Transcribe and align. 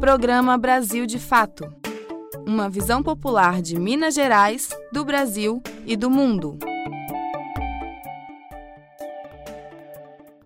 Programa 0.00 0.58
Brasil 0.58 1.06
de 1.06 1.18
Fato 1.18 1.84
uma 2.46 2.68
visão 2.68 3.02
popular 3.02 3.62
de 3.62 3.78
Minas 3.78 4.14
Gerais, 4.14 4.68
do 4.92 5.04
Brasil 5.04 5.62
e 5.86 5.96
do 5.96 6.10
mundo. 6.10 6.58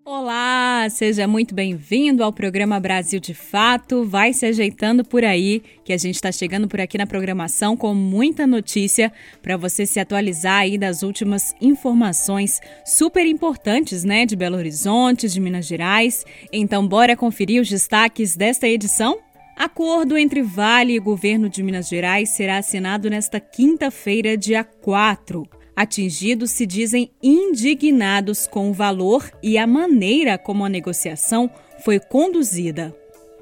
Olá, 0.04 0.86
seja 0.90 1.26
muito 1.26 1.54
bem-vindo 1.54 2.24
ao 2.24 2.32
programa 2.32 2.80
Brasil 2.80 3.20
de 3.20 3.34
Fato. 3.34 4.04
Vai 4.04 4.32
se 4.32 4.46
ajeitando 4.46 5.04
por 5.04 5.24
aí, 5.24 5.62
que 5.84 5.92
a 5.92 5.98
gente 5.98 6.14
está 6.14 6.32
chegando 6.32 6.66
por 6.66 6.80
aqui 6.80 6.96
na 6.96 7.06
programação 7.06 7.76
com 7.76 7.94
muita 7.94 8.46
notícia 8.46 9.12
para 9.42 9.56
você 9.56 9.84
se 9.84 10.00
atualizar 10.00 10.60
aí 10.60 10.78
das 10.78 11.02
últimas 11.02 11.54
informações 11.60 12.60
super 12.84 13.26
importantes, 13.26 14.04
né, 14.04 14.24
de 14.24 14.36
Belo 14.36 14.56
Horizonte, 14.56 15.28
de 15.28 15.40
Minas 15.40 15.66
Gerais. 15.66 16.24
Então, 16.52 16.86
bora 16.86 17.16
conferir 17.16 17.60
os 17.60 17.68
destaques 17.68 18.36
desta 18.36 18.66
edição? 18.66 19.27
Acordo 19.58 20.16
entre 20.16 20.40
Vale 20.40 20.94
e 20.94 21.00
governo 21.00 21.48
de 21.48 21.64
Minas 21.64 21.88
Gerais 21.88 22.28
será 22.28 22.58
assinado 22.58 23.10
nesta 23.10 23.40
quinta-feira, 23.40 24.36
dia 24.36 24.62
4. 24.62 25.44
Atingidos 25.74 26.52
se 26.52 26.64
dizem 26.64 27.10
indignados 27.20 28.46
com 28.46 28.70
o 28.70 28.72
valor 28.72 29.28
e 29.42 29.58
a 29.58 29.66
maneira 29.66 30.38
como 30.38 30.64
a 30.64 30.68
negociação 30.68 31.50
foi 31.80 31.98
conduzida. 31.98 32.96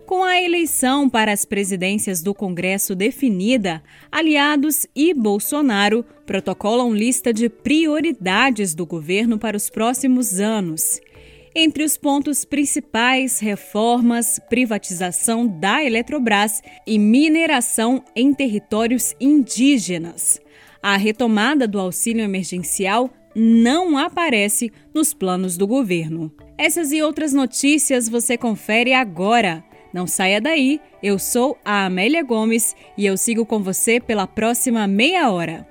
Com 0.06 0.24
a 0.24 0.40
eleição 0.40 1.06
para 1.06 1.32
as 1.32 1.44
presidências 1.44 2.22
do 2.22 2.32
Congresso 2.32 2.94
definida, 2.94 3.82
aliados 4.10 4.86
e 4.96 5.12
Bolsonaro 5.12 6.02
protocolam 6.24 6.94
lista 6.94 7.30
de 7.30 7.50
prioridades 7.50 8.74
do 8.74 8.86
governo 8.86 9.38
para 9.38 9.56
os 9.56 9.68
próximos 9.68 10.40
anos. 10.40 10.98
Entre 11.58 11.82
os 11.82 11.96
pontos 11.96 12.44
principais, 12.44 13.40
reformas, 13.40 14.38
privatização 14.46 15.46
da 15.46 15.82
Eletrobras 15.82 16.60
e 16.86 16.98
mineração 16.98 18.04
em 18.14 18.34
territórios 18.34 19.14
indígenas. 19.18 20.38
A 20.82 20.98
retomada 20.98 21.66
do 21.66 21.80
auxílio 21.80 22.22
emergencial 22.22 23.08
não 23.34 23.96
aparece 23.96 24.70
nos 24.94 25.14
planos 25.14 25.56
do 25.56 25.66
governo. 25.66 26.30
Essas 26.58 26.92
e 26.92 27.00
outras 27.00 27.32
notícias 27.32 28.06
você 28.06 28.36
confere 28.36 28.92
agora. 28.92 29.64
Não 29.94 30.06
saia 30.06 30.42
daí, 30.42 30.78
eu 31.02 31.18
sou 31.18 31.56
a 31.64 31.86
Amélia 31.86 32.22
Gomes 32.22 32.76
e 32.98 33.06
eu 33.06 33.16
sigo 33.16 33.46
com 33.46 33.62
você 33.62 33.98
pela 33.98 34.26
próxima 34.26 34.86
meia 34.86 35.30
hora. 35.30 35.66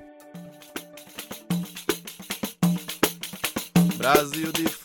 Brasil 3.99 4.51
de 4.51 4.84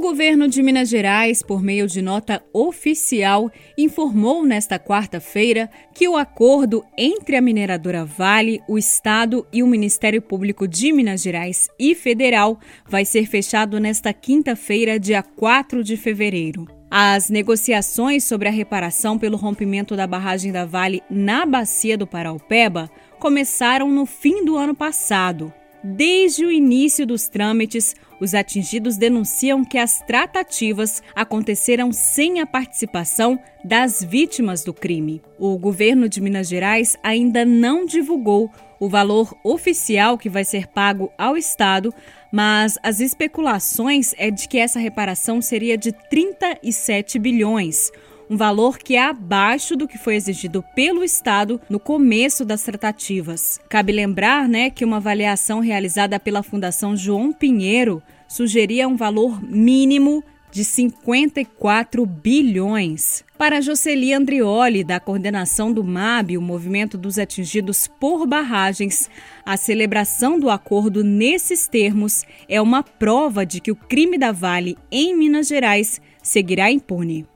O 0.00 0.02
governo 0.02 0.48
de 0.48 0.62
Minas 0.62 0.88
Gerais, 0.88 1.42
por 1.42 1.62
meio 1.62 1.86
de 1.86 2.00
nota 2.00 2.42
oficial, 2.54 3.52
informou 3.76 4.46
nesta 4.46 4.78
quarta-feira 4.78 5.68
que 5.94 6.08
o 6.08 6.16
acordo 6.16 6.82
entre 6.96 7.36
a 7.36 7.42
mineradora 7.42 8.02
Vale, 8.02 8.62
o 8.66 8.78
Estado 8.78 9.46
e 9.52 9.62
o 9.62 9.66
Ministério 9.66 10.22
Público 10.22 10.66
de 10.66 10.90
Minas 10.90 11.20
Gerais 11.20 11.68
e 11.78 11.94
Federal 11.94 12.58
vai 12.88 13.04
ser 13.04 13.26
fechado 13.26 13.78
nesta 13.78 14.10
quinta-feira, 14.14 14.98
dia 14.98 15.22
4 15.22 15.84
de 15.84 15.98
fevereiro. 15.98 16.66
As 16.90 17.28
negociações 17.28 18.24
sobre 18.24 18.48
a 18.48 18.50
reparação 18.50 19.18
pelo 19.18 19.36
rompimento 19.36 19.94
da 19.94 20.06
barragem 20.06 20.50
da 20.50 20.64
Vale 20.64 21.02
na 21.10 21.44
bacia 21.44 21.98
do 21.98 22.06
Paraupeba 22.06 22.90
começaram 23.18 23.90
no 23.90 24.06
fim 24.06 24.46
do 24.46 24.56
ano 24.56 24.74
passado. 24.74 25.52
Desde 25.84 26.44
o 26.44 26.50
início 26.50 27.06
dos 27.06 27.26
trâmites, 27.28 27.94
os 28.20 28.34
atingidos 28.34 28.96
denunciam 28.96 29.64
que 29.64 29.78
as 29.78 30.00
tratativas 30.00 31.02
aconteceram 31.14 31.92
sem 31.92 32.40
a 32.40 32.46
participação 32.46 33.38
das 33.64 34.02
vítimas 34.02 34.62
do 34.62 34.74
crime. 34.74 35.22
O 35.38 35.58
governo 35.58 36.08
de 36.08 36.20
Minas 36.20 36.48
Gerais 36.48 36.96
ainda 37.02 37.44
não 37.44 37.86
divulgou 37.86 38.50
o 38.78 38.88
valor 38.88 39.34
oficial 39.44 40.16
que 40.16 40.28
vai 40.28 40.44
ser 40.44 40.66
pago 40.66 41.12
ao 41.18 41.36
Estado, 41.36 41.92
mas 42.32 42.78
as 42.82 43.00
especulações 43.00 44.14
é 44.16 44.30
de 44.30 44.48
que 44.48 44.58
essa 44.58 44.78
reparação 44.78 45.42
seria 45.42 45.76
de 45.76 45.92
37 45.92 47.18
bilhões 47.18 47.90
um 48.30 48.36
valor 48.36 48.78
que 48.78 48.94
é 48.94 49.02
abaixo 49.02 49.74
do 49.74 49.88
que 49.88 49.98
foi 49.98 50.14
exigido 50.14 50.64
pelo 50.76 51.02
Estado 51.02 51.60
no 51.68 51.80
começo 51.80 52.44
das 52.44 52.62
tratativas. 52.62 53.60
Cabe 53.68 53.90
lembrar, 53.92 54.48
né, 54.48 54.70
que 54.70 54.84
uma 54.84 54.98
avaliação 54.98 55.58
realizada 55.58 56.20
pela 56.20 56.40
Fundação 56.40 56.96
João 56.96 57.32
Pinheiro 57.32 58.00
sugeria 58.28 58.86
um 58.86 58.96
valor 58.96 59.42
mínimo 59.42 60.22
de 60.52 60.64
54 60.64 62.06
bilhões. 62.06 63.24
Para 63.36 63.60
Jocely 63.60 64.12
Andrioli, 64.12 64.84
da 64.84 65.00
coordenação 65.00 65.72
do 65.72 65.82
MAB, 65.82 66.36
o 66.36 66.42
Movimento 66.42 66.96
dos 66.96 67.18
Atingidos 67.18 67.88
por 67.88 68.26
Barragens, 68.26 69.10
a 69.44 69.56
celebração 69.56 70.38
do 70.38 70.50
acordo 70.50 71.02
nesses 71.02 71.66
termos 71.66 72.24
é 72.48 72.60
uma 72.60 72.82
prova 72.82 73.44
de 73.44 73.60
que 73.60 73.72
o 73.72 73.76
crime 73.76 74.16
da 74.16 74.30
Vale 74.30 74.76
em 74.90 75.16
Minas 75.16 75.48
Gerais 75.48 76.00
seguirá 76.22 76.70
impune. 76.70 77.26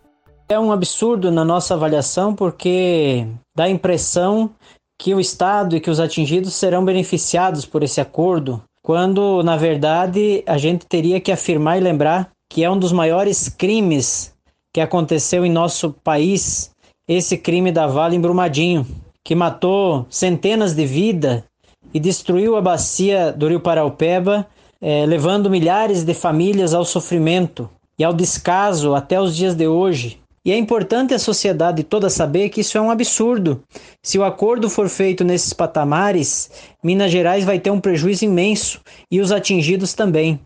É 0.47 0.59
um 0.59 0.71
absurdo 0.71 1.32
na 1.32 1.43
nossa 1.43 1.72
avaliação 1.72 2.34
porque 2.34 3.27
dá 3.56 3.65
a 3.65 3.71
impressão 3.71 4.50
que 5.00 5.15
o 5.15 5.21
Estado 5.21 5.75
e 5.75 5.81
que 5.81 5.91
os 5.91 5.99
atingidos 5.99 6.53
serão 6.53 6.84
beneficiados 6.84 7.65
por 7.65 7.82
esse 7.82 7.99
acordo, 7.99 8.62
quando 8.82 9.43
na 9.43 9.56
verdade 9.56 10.44
a 10.47 10.59
gente 10.59 10.84
teria 10.87 11.19
que 11.19 11.32
afirmar 11.32 11.78
e 11.78 11.81
lembrar 11.81 12.31
que 12.50 12.62
é 12.62 12.71
um 12.71 12.78
dos 12.78 12.93
maiores 12.93 13.49
crimes 13.49 14.34
que 14.72 14.82
aconteceu 14.82 15.47
em 15.47 15.50
nosso 15.50 15.94
país, 16.05 16.71
esse 17.09 17.38
crime 17.38 17.72
da 17.72 17.87
Vale 17.87 18.16
em 18.16 18.21
Brumadinho, 18.21 18.87
que 19.25 19.34
matou 19.34 20.06
centenas 20.11 20.75
de 20.75 20.84
vidas 20.84 21.43
e 21.93 21.99
destruiu 21.99 22.56
a 22.56 22.61
bacia 22.61 23.32
do 23.32 23.49
Rio 23.49 23.61
Paraupeba, 23.61 24.47
eh, 24.81 25.06
levando 25.06 25.49
milhares 25.49 26.05
de 26.05 26.12
famílias 26.12 26.75
ao 26.75 26.84
sofrimento 26.84 27.71
e 27.99 28.05
ao 28.05 28.12
descaso 28.12 28.94
até 28.94 29.19
os 29.19 29.34
dias 29.34 29.55
de 29.55 29.66
hoje. 29.66 30.23
E 30.44 30.53
é 30.53 30.59
importante 30.59 31.15
a 31.15 31.19
sociedade 31.19 31.82
toda 31.82 32.10
saber 32.10 32.50
que 32.50 32.60
isso 32.60 32.77
é 32.77 32.81
um 32.81 32.91
absurdo. 32.91 33.62
Se 34.03 34.19
o 34.19 34.25
acordo 34.25 34.69
for 34.69 34.91
feito 34.91 35.25
nesses 35.25 35.55
patamares, 35.55 36.50
Minas 36.82 37.10
Gerais 37.10 37.44
vai 37.44 37.59
ter 37.59 37.71
um 37.71 37.81
prejuízo 37.81 38.27
imenso 38.27 38.82
e 39.10 39.21
os 39.21 39.32
atingidos 39.32 39.94
também. 39.94 40.38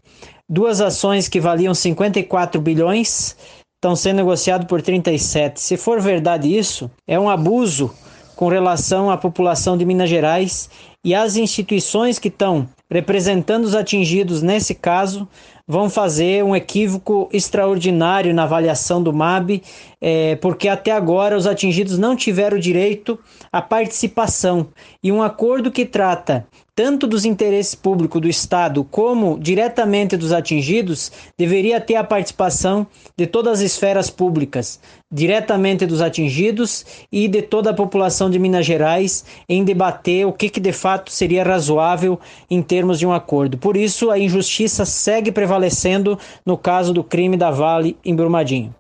Duas 0.49 0.81
ações 0.81 1.29
que 1.29 1.41
valiam 1.41 1.75
54 1.75 2.61
bilhões 2.61 3.37
estão 3.75 3.97
sendo 3.97 4.17
negociadas 4.17 4.69
por 4.69 4.81
37. 4.81 5.61
Se 5.61 5.77
for 5.77 6.01
verdade 6.01 6.57
isso, 6.57 6.89
é 7.07 7.19
um 7.19 7.29
abuso 7.29 7.93
com 8.37 8.47
relação 8.47 9.11
à 9.11 9.17
população 9.17 9.77
de 9.77 9.85
Minas 9.85 10.09
Gerais 10.09 10.71
e 11.05 11.13
as 11.13 11.37
instituições 11.37 12.21
que 12.21 12.29
estão 12.29 12.69
representando 12.89 13.65
os 13.65 13.75
atingidos 13.75 14.43
nesse 14.43 14.77
caso 14.77 15.29
vão 15.69 15.91
fazer 15.91 16.43
um 16.43 16.57
equívoco 16.57 17.29
extraordinário 17.31 18.33
na 18.33 18.45
avaliação 18.45 19.03
do 19.03 19.13
MAB, 19.13 19.63
é, 20.01 20.37
porque 20.37 20.67
até 20.67 20.93
agora 20.93 21.37
os 21.37 21.47
atingidos 21.47 21.99
não 21.99 22.17
tiveram 22.17 22.59
direito 22.59 23.19
à 23.53 23.61
participação. 23.61 24.69
E 25.03 25.13
um 25.13 25.23
acordo 25.23 25.71
que 25.71 25.85
trata 25.85 26.47
tanto 26.79 27.09
dos 27.09 27.25
interesses 27.25 27.75
públicos 27.75 28.23
do 28.23 28.29
Estado 28.29 28.85
como 28.85 29.37
diretamente 29.37 30.17
dos 30.17 30.31
atingidos, 30.31 31.11
deveria 31.37 31.81
ter 31.81 31.97
a 31.97 32.05
participação 32.05 32.87
de 33.17 33.27
todas 33.27 33.55
as 33.55 33.65
esferas 33.65 34.09
públicas, 34.09 34.79
diretamente 35.13 35.85
dos 35.85 36.01
atingidos 36.01 36.87
e 37.11 37.27
de 37.27 37.43
toda 37.43 37.71
a 37.71 37.75
população 37.75 38.31
de 38.31 38.39
Minas 38.39 38.65
Gerais, 38.65 39.25
em 39.49 39.65
debater 39.65 40.25
o 40.25 40.33
que, 40.33 40.49
que 40.49 40.61
de 40.61 40.71
fato 40.71 41.11
seria 41.11 41.43
razoável 41.43 42.17
em 42.49 42.63
termos 42.63 43.01
de 43.01 43.05
um 43.05 43.13
acordo. 43.13 43.59
Por 43.59 43.77
isso, 43.77 44.09
a 44.09 44.17
injustiça 44.17 44.85
segue 44.85 45.33
prevalecendo 45.33 46.17
no 46.47 46.57
caso 46.57 46.95
do 46.95 47.03
crime 47.03 47.37
da 47.37 47.51
Vale 47.51 47.97
em 48.05 48.15
Brumadinho. 48.15 48.73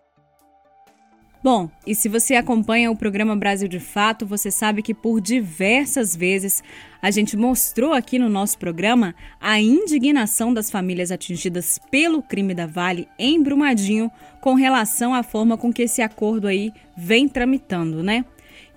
Bom, 1.50 1.70
e 1.86 1.94
se 1.94 2.10
você 2.10 2.34
acompanha 2.34 2.90
o 2.90 2.94
programa 2.94 3.34
Brasil 3.34 3.68
de 3.68 3.80
Fato, 3.80 4.26
você 4.26 4.50
sabe 4.50 4.82
que 4.82 4.92
por 4.92 5.18
diversas 5.18 6.14
vezes 6.14 6.62
a 7.00 7.10
gente 7.10 7.38
mostrou 7.38 7.94
aqui 7.94 8.18
no 8.18 8.28
nosso 8.28 8.58
programa 8.58 9.14
a 9.40 9.58
indignação 9.58 10.52
das 10.52 10.70
famílias 10.70 11.10
atingidas 11.10 11.80
pelo 11.90 12.22
crime 12.22 12.52
da 12.52 12.66
Vale 12.66 13.08
em 13.18 13.42
Brumadinho 13.42 14.10
com 14.42 14.52
relação 14.52 15.14
à 15.14 15.22
forma 15.22 15.56
com 15.56 15.72
que 15.72 15.80
esse 15.80 16.02
acordo 16.02 16.46
aí 16.46 16.70
vem 16.94 17.26
tramitando, 17.26 18.02
né? 18.02 18.26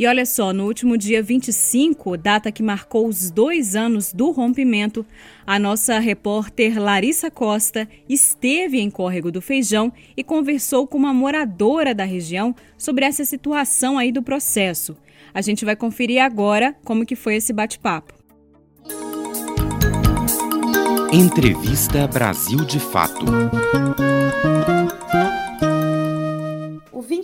E 0.02 0.08
olha 0.08 0.26
só, 0.26 0.52
no 0.52 0.66
último 0.66 0.98
dia 0.98 1.22
25, 1.22 2.18
data 2.18 2.52
que 2.52 2.64
marcou 2.64 3.08
os 3.08 3.30
dois 3.30 3.76
anos 3.76 4.12
do 4.12 4.32
rompimento, 4.32 5.06
a 5.46 5.60
nossa 5.60 6.00
repórter 6.00 6.82
Larissa 6.82 7.30
Costa 7.30 7.88
esteve 8.10 8.80
em 8.80 8.90
Córrego 8.90 9.32
do 9.32 9.44
Feijão 9.44 9.94
e 10.18 10.24
conversou 10.24 10.88
com 10.88 10.98
uma 10.98 11.14
moradora 11.14 11.94
da 11.94 12.04
região 12.04 12.56
sobre 12.76 13.06
essa 13.06 13.24
situação 13.24 13.96
aí 13.96 14.12
do 14.12 14.24
processo. 14.24 14.98
A 15.32 15.40
gente 15.40 15.64
vai 15.64 15.76
conferir 15.76 16.20
agora 16.20 16.76
como 16.84 17.06
que 17.06 17.16
foi 17.16 17.36
esse 17.36 17.54
bate-papo. 17.54 18.12
Entrevista 21.14 22.08
Brasil 22.08 22.66
de 22.66 22.80
Fato. 22.80 23.24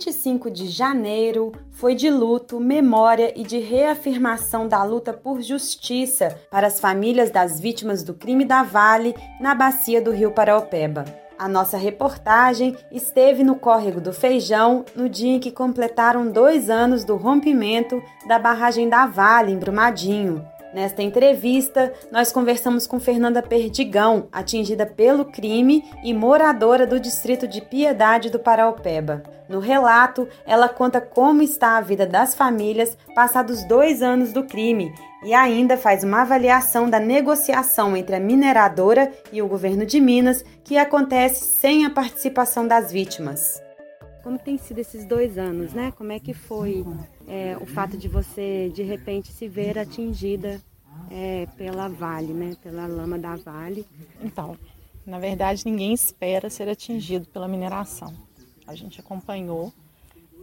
25 0.08 0.50
de 0.50 0.68
janeiro 0.68 1.52
foi 1.70 1.94
de 1.94 2.08
luto, 2.08 2.58
memória 2.58 3.30
e 3.38 3.42
de 3.42 3.58
reafirmação 3.58 4.66
da 4.66 4.82
luta 4.82 5.12
por 5.12 5.42
justiça 5.42 6.34
para 6.50 6.66
as 6.66 6.80
famílias 6.80 7.30
das 7.30 7.60
vítimas 7.60 8.02
do 8.02 8.14
crime 8.14 8.46
da 8.46 8.62
Vale 8.62 9.14
na 9.38 9.54
bacia 9.54 10.00
do 10.00 10.10
Rio 10.10 10.30
Paraopeba. 10.30 11.04
A 11.38 11.46
nossa 11.46 11.76
reportagem 11.76 12.74
esteve 12.90 13.44
no 13.44 13.56
Córrego 13.56 14.00
do 14.00 14.14
Feijão 14.14 14.82
no 14.96 15.10
dia 15.10 15.34
em 15.34 15.38
que 15.38 15.52
completaram 15.52 16.32
dois 16.32 16.70
anos 16.70 17.04
do 17.04 17.14
rompimento 17.14 18.02
da 18.26 18.38
barragem 18.38 18.88
da 18.88 19.04
Vale, 19.04 19.52
em 19.52 19.58
Brumadinho. 19.58 20.42
Nesta 20.72 21.02
entrevista, 21.02 21.92
nós 22.12 22.30
conversamos 22.30 22.86
com 22.86 23.00
Fernanda 23.00 23.42
Perdigão, 23.42 24.28
atingida 24.30 24.84
pelo 24.84 25.24
crime 25.24 25.84
e 26.04 26.12
moradora 26.12 26.86
do 26.86 27.00
distrito 27.00 27.48
de 27.48 27.62
Piedade 27.62 28.28
do 28.28 28.38
Paraupeba. 28.38 29.22
No 29.48 29.60
relato, 29.60 30.28
ela 30.46 30.68
conta 30.68 31.00
como 31.00 31.40
está 31.42 31.78
a 31.78 31.80
vida 31.80 32.06
das 32.06 32.34
famílias 32.34 32.98
passados 33.14 33.64
dois 33.64 34.02
anos 34.02 34.30
do 34.30 34.44
crime 34.44 34.92
e 35.24 35.32
ainda 35.32 35.76
faz 35.76 36.04
uma 36.04 36.20
avaliação 36.20 36.88
da 36.88 37.00
negociação 37.00 37.96
entre 37.96 38.14
a 38.14 38.20
mineradora 38.20 39.10
e 39.32 39.40
o 39.40 39.48
governo 39.48 39.86
de 39.86 39.98
Minas, 40.00 40.44
que 40.62 40.76
acontece 40.76 41.44
sem 41.44 41.86
a 41.86 41.90
participação 41.90 42.68
das 42.68 42.92
vítimas. 42.92 43.67
Como 44.28 44.38
tem 44.38 44.58
sido 44.58 44.78
esses 44.78 45.06
dois 45.06 45.38
anos, 45.38 45.72
né? 45.72 45.90
Como 45.90 46.12
é 46.12 46.20
que 46.20 46.34
foi 46.34 46.84
é, 47.26 47.56
o 47.58 47.64
fato 47.64 47.96
de 47.96 48.08
você 48.08 48.70
de 48.74 48.82
repente 48.82 49.32
se 49.32 49.48
ver 49.48 49.78
atingida 49.78 50.60
é, 51.10 51.46
pela 51.56 51.88
Vale, 51.88 52.34
né? 52.34 52.54
Pela 52.62 52.86
lama 52.86 53.18
da 53.18 53.36
Vale? 53.36 53.86
Então, 54.22 54.54
na 55.06 55.18
verdade, 55.18 55.62
ninguém 55.64 55.94
espera 55.94 56.50
ser 56.50 56.68
atingido 56.68 57.26
pela 57.28 57.48
mineração. 57.48 58.12
A 58.66 58.74
gente 58.74 59.00
acompanhou 59.00 59.72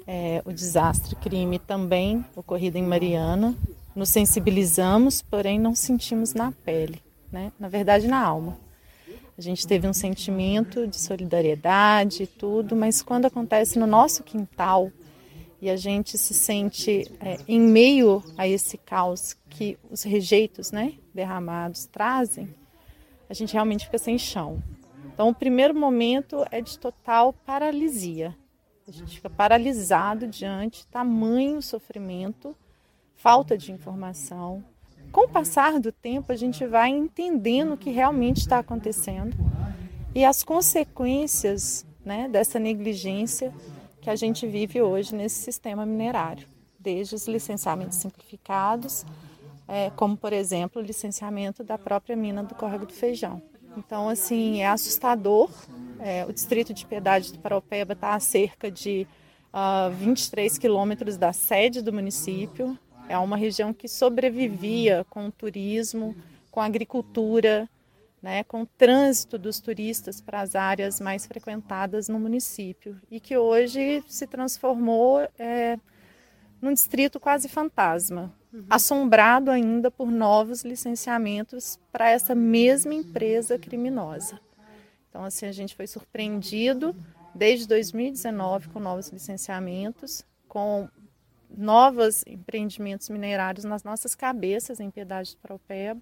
é, 0.08 0.42
o 0.46 0.52
desastre 0.52 1.16
crime 1.18 1.60
também 1.60 2.26
ocorrido 2.36 2.80
em 2.80 2.84
Mariana. 2.84 3.56
Nos 3.96 4.10
sensibilizamos, 4.10 5.22
porém 5.22 5.60
não 5.60 5.76
sentimos 5.76 6.34
na 6.34 6.52
pele, 6.52 7.04
né? 7.32 7.52
Na 7.60 7.70
verdade, 7.70 8.08
na 8.08 8.20
alma. 8.20 8.58
A 9.38 9.42
gente 9.42 9.68
teve 9.68 9.86
um 9.86 9.94
sentimento 9.94 10.88
de 10.88 10.98
solidariedade 10.98 12.24
e 12.24 12.28
tudo, 12.28 12.76
mas 12.76 13.02
quando 13.02 13.26
acontece 13.26 13.78
no 13.78 13.86
nosso 13.86 14.24
quintal 14.24 14.90
e 15.62 15.70
a 15.70 15.76
gente 15.76 16.18
se 16.18 16.34
sente 16.34 17.12
é, 17.20 17.38
em 17.48 17.60
meio 17.60 18.24
a 18.38 18.48
esse 18.48 18.78
caos 18.78 19.36
que 19.50 19.78
os 19.92 20.04
rejeitos 20.04 20.72
né, 20.72 20.94
derramados 21.14 21.86
trazem, 21.86 22.54
a 23.30 23.34
gente 23.34 23.54
realmente 23.54 23.86
fica 23.86 23.98
sem 23.98 24.18
chão. 24.18 24.64
Então, 25.14 25.30
o 25.30 25.36
primeiro 25.36 25.74
momento 25.74 26.46
é 26.50 26.62
de 26.62 26.78
total 26.80 27.34
paralisia. 27.34 28.36
A 28.88 28.92
gente 28.92 29.16
fica 29.16 29.30
paralisado 29.30 30.28
diante 30.28 30.86
tamanho 30.88 31.62
sofrimento, 31.62 32.56
falta 33.16 33.58
de 33.58 33.72
informação, 33.72 34.64
com 35.16 35.22
o 35.22 35.30
passar 35.30 35.80
do 35.80 35.94
tempo, 35.94 36.34
a 36.34 36.36
gente 36.36 36.68
vai 36.68 36.90
entendendo 36.90 37.76
o 37.76 37.78
que 37.78 37.90
realmente 37.90 38.42
está 38.42 38.60
acontecendo 38.60 39.34
e 40.14 40.26
as 40.26 40.44
consequências 40.44 41.86
né, 42.04 42.28
dessa 42.28 42.60
negligência 42.60 43.54
que 44.02 44.10
a 44.10 44.16
gente 44.18 44.46
vive 44.46 44.82
hoje 44.82 45.16
nesse 45.16 45.42
sistema 45.42 45.86
minerário, 45.86 46.46
desde 46.78 47.16
os 47.16 47.30
licenciamentos 47.30 47.98
simplificados, 47.98 49.06
é, 49.70 49.90
como 49.92 50.18
por 50.18 50.34
exemplo 50.34 50.82
o 50.82 50.86
licenciamento 50.86 51.64
da 51.64 51.78
própria 51.78 52.18
mina 52.18 52.44
do 52.44 52.54
Córrego 52.54 52.86
do 52.86 52.92
Feijão. 52.92 53.42
Então, 53.78 54.10
assim, 54.10 54.64
é 54.64 54.68
assustador. 54.68 55.50
É, 55.98 56.26
o 56.26 56.34
distrito 56.34 56.74
de 56.74 56.86
Piedade 56.86 57.32
do 57.32 57.40
Paropeba 57.40 57.94
está 57.94 58.16
a 58.16 58.20
cerca 58.20 58.70
de 58.70 59.08
uh, 59.54 59.88
ah, 59.88 59.90
23 59.98 60.58
quilômetros 60.58 61.16
da 61.16 61.32
sede 61.32 61.82
do 61.82 61.94
município. 61.94 62.78
É 63.08 63.18
uma 63.18 63.38
região 63.38 63.74
que 63.74 63.88
sobrevivia 63.88 65.06
com 65.10 65.28
o 65.28 65.32
turismo, 65.32 66.16
com 66.52 66.62
a 66.62 66.66
agricultura, 66.66 67.70
né, 68.22 68.44
com 68.44 68.64
o 68.64 68.66
trânsito 68.66 69.38
dos 69.38 69.60
turistas 69.60 70.20
para 70.20 70.42
as 70.42 70.56
áreas 70.56 71.00
mais 71.00 71.28
frequentadas 71.28 72.10
no 72.10 72.20
município 72.20 73.00
e 73.12 73.20
que 73.20 73.38
hoje 73.38 74.04
se 74.08 74.26
transformou 74.26 75.20
é, 75.38 75.78
num 76.60 76.74
distrito 76.74 77.20
quase 77.20 77.48
fantasma, 77.48 78.34
uhum. 78.52 78.66
assombrado 78.68 79.52
ainda 79.52 79.92
por 79.92 80.10
novos 80.10 80.64
licenciamentos 80.64 81.80
para 81.92 82.10
essa 82.10 82.34
mesma 82.34 82.96
empresa 82.96 83.60
criminosa. 83.60 84.40
Então, 85.08 85.24
assim, 85.24 85.46
a 85.46 85.52
gente 85.52 85.76
foi 85.76 85.86
surpreendido 85.86 86.96
desde 87.36 87.68
2019 87.68 88.70
com 88.70 88.80
novos 88.80 89.10
licenciamentos, 89.10 90.26
com 90.48 90.90
novos 91.58 92.24
empreendimentos 92.28 93.10
minerários 93.10 93.66
nas 93.66 93.84
nossas 93.84 94.16
cabeças 94.16 94.80
em 94.80 94.90
Piedade 94.90 95.32
do 95.32 95.38
Propeba, 95.38 96.02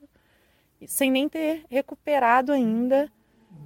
sem 0.87 1.11
nem 1.11 1.29
ter 1.29 1.63
recuperado 1.69 2.51
ainda 2.51 3.09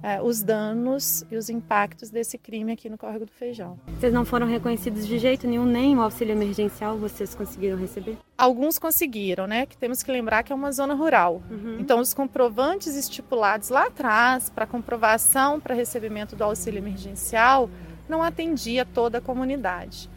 é, 0.02 0.22
os 0.22 0.42
danos 0.42 1.24
e 1.30 1.36
os 1.36 1.50
impactos 1.50 2.10
desse 2.10 2.38
crime 2.38 2.72
aqui 2.72 2.88
no 2.88 2.96
Córrego 2.96 3.26
do 3.26 3.32
Feijão. 3.32 3.78
Vocês 3.98 4.12
não 4.12 4.24
foram 4.24 4.46
reconhecidos 4.46 5.06
de 5.06 5.18
jeito 5.18 5.46
nenhum, 5.46 5.64
nem 5.64 5.96
o 5.96 6.00
auxílio 6.00 6.32
emergencial 6.32 6.96
vocês 6.96 7.34
conseguiram 7.34 7.76
receber? 7.76 8.16
Alguns 8.36 8.78
conseguiram, 8.78 9.46
né? 9.46 9.66
Que 9.66 9.76
temos 9.76 10.02
que 10.02 10.12
lembrar 10.12 10.44
que 10.44 10.52
é 10.52 10.54
uma 10.54 10.70
zona 10.70 10.94
rural. 10.94 11.42
Uhum. 11.50 11.78
Então, 11.80 12.00
os 12.00 12.14
comprovantes 12.14 12.94
estipulados 12.94 13.70
lá 13.70 13.86
atrás 13.86 14.50
para 14.50 14.66
comprovação 14.66 15.58
para 15.58 15.74
recebimento 15.74 16.36
do 16.36 16.44
auxílio 16.44 16.78
emergencial 16.78 17.68
não 18.08 18.22
atendia 18.22 18.86
toda 18.86 19.18
a 19.18 19.20
comunidade. 19.20 20.08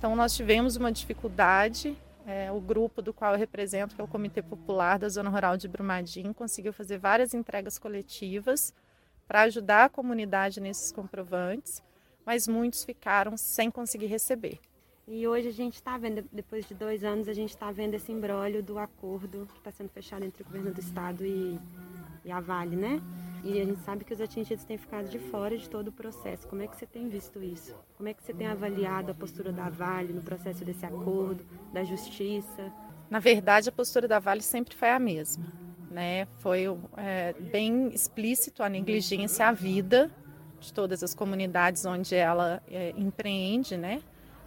Então, 0.00 0.16
nós 0.16 0.34
tivemos 0.34 0.76
uma 0.76 0.90
dificuldade. 0.90 1.94
É, 2.26 2.50
o 2.50 2.58
grupo 2.58 3.02
do 3.02 3.12
qual 3.12 3.34
eu 3.34 3.38
represento, 3.38 3.94
que 3.94 4.00
é 4.00 4.04
o 4.04 4.08
Comitê 4.08 4.40
Popular 4.40 4.98
da 4.98 5.06
Zona 5.10 5.28
Rural 5.28 5.58
de 5.58 5.68
Brumadinho, 5.68 6.32
conseguiu 6.32 6.72
fazer 6.72 6.96
várias 6.96 7.34
entregas 7.34 7.78
coletivas 7.78 8.72
para 9.28 9.42
ajudar 9.42 9.84
a 9.84 9.88
comunidade 9.90 10.58
nesses 10.58 10.90
comprovantes, 10.90 11.82
mas 12.24 12.48
muitos 12.48 12.82
ficaram 12.82 13.36
sem 13.36 13.70
conseguir 13.70 14.06
receber. 14.06 14.58
E 15.12 15.26
hoje 15.26 15.48
a 15.48 15.52
gente 15.52 15.74
está 15.74 15.98
vendo, 15.98 16.24
depois 16.32 16.64
de 16.68 16.72
dois 16.72 17.02
anos, 17.02 17.26
a 17.26 17.32
gente 17.32 17.50
está 17.50 17.72
vendo 17.72 17.94
esse 17.94 18.12
embrólio 18.12 18.62
do 18.62 18.78
acordo 18.78 19.44
que 19.50 19.58
está 19.58 19.72
sendo 19.72 19.88
fechado 19.88 20.24
entre 20.24 20.40
o 20.44 20.46
governo 20.46 20.72
do 20.72 20.78
estado 20.78 21.26
e, 21.26 21.58
e 22.24 22.30
a 22.30 22.38
Vale, 22.38 22.76
né? 22.76 23.02
E 23.42 23.60
a 23.60 23.64
gente 23.64 23.80
sabe 23.80 24.04
que 24.04 24.14
os 24.14 24.20
atingidos 24.20 24.62
têm 24.62 24.78
ficado 24.78 25.08
de 25.08 25.18
fora 25.18 25.58
de 25.58 25.68
todo 25.68 25.88
o 25.88 25.92
processo. 25.92 26.46
Como 26.46 26.62
é 26.62 26.68
que 26.68 26.76
você 26.76 26.86
tem 26.86 27.08
visto 27.08 27.42
isso? 27.42 27.74
Como 27.96 28.08
é 28.08 28.14
que 28.14 28.22
você 28.22 28.32
tem 28.32 28.46
avaliado 28.46 29.10
a 29.10 29.14
postura 29.14 29.50
da 29.50 29.68
Vale 29.68 30.12
no 30.12 30.22
processo 30.22 30.64
desse 30.64 30.86
acordo, 30.86 31.44
da 31.72 31.82
justiça? 31.82 32.72
Na 33.10 33.18
verdade, 33.18 33.68
a 33.68 33.72
postura 33.72 34.06
da 34.06 34.20
Vale 34.20 34.42
sempre 34.42 34.76
foi 34.76 34.90
a 34.90 34.98
mesma. 35.00 35.44
Né? 35.90 36.28
Foi 36.38 36.66
é, 36.96 37.32
bem 37.32 37.88
explícito 37.88 38.62
a 38.62 38.68
negligência 38.68 39.48
à 39.48 39.50
vida 39.50 40.08
de 40.60 40.72
todas 40.72 41.02
as 41.02 41.16
comunidades 41.16 41.84
onde 41.84 42.14
ela 42.14 42.62
é, 42.70 42.90
empreende, 42.96 43.76
né? 43.76 44.00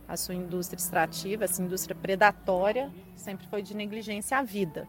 A 0.07 0.17
sua 0.17 0.35
indústria 0.35 0.77
extrativa, 0.77 1.45
essa 1.45 1.61
indústria 1.61 1.95
predatória, 1.95 2.91
sempre 3.15 3.47
foi 3.47 3.61
de 3.61 3.75
negligência 3.75 4.37
à 4.37 4.43
vida. 4.43 4.87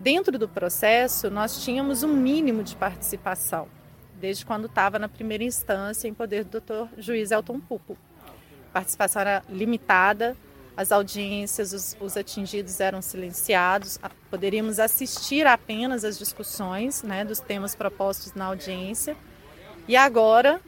Dentro 0.00 0.38
do 0.38 0.48
processo, 0.48 1.30
nós 1.30 1.62
tínhamos 1.62 2.02
um 2.02 2.12
mínimo 2.14 2.62
de 2.62 2.74
participação, 2.74 3.68
desde 4.20 4.44
quando 4.44 4.66
estava 4.66 4.98
na 4.98 5.08
primeira 5.08 5.44
instância 5.44 6.08
em 6.08 6.14
poder 6.14 6.44
do 6.44 6.50
doutor 6.50 6.88
juiz 6.98 7.30
Elton 7.30 7.60
Pupo. 7.60 7.96
A 8.70 8.72
participação 8.72 9.20
era 9.20 9.42
limitada, 9.48 10.36
as 10.76 10.90
audiências, 10.90 11.72
os, 11.72 11.96
os, 12.00 12.16
atingidos 12.16 12.80
eram 12.80 13.00
silenciados, 13.00 13.98
poderíamos 14.28 14.80
assistir 14.80 15.46
apenas 15.46 16.04
às 16.04 16.18
discussões 16.18 17.02
né, 17.04 17.24
dos 17.24 17.38
temas 17.38 17.76
propostos 17.76 18.34
na 18.34 18.46
audiência. 18.46 19.16
E 19.86 19.96
agora 19.96 20.60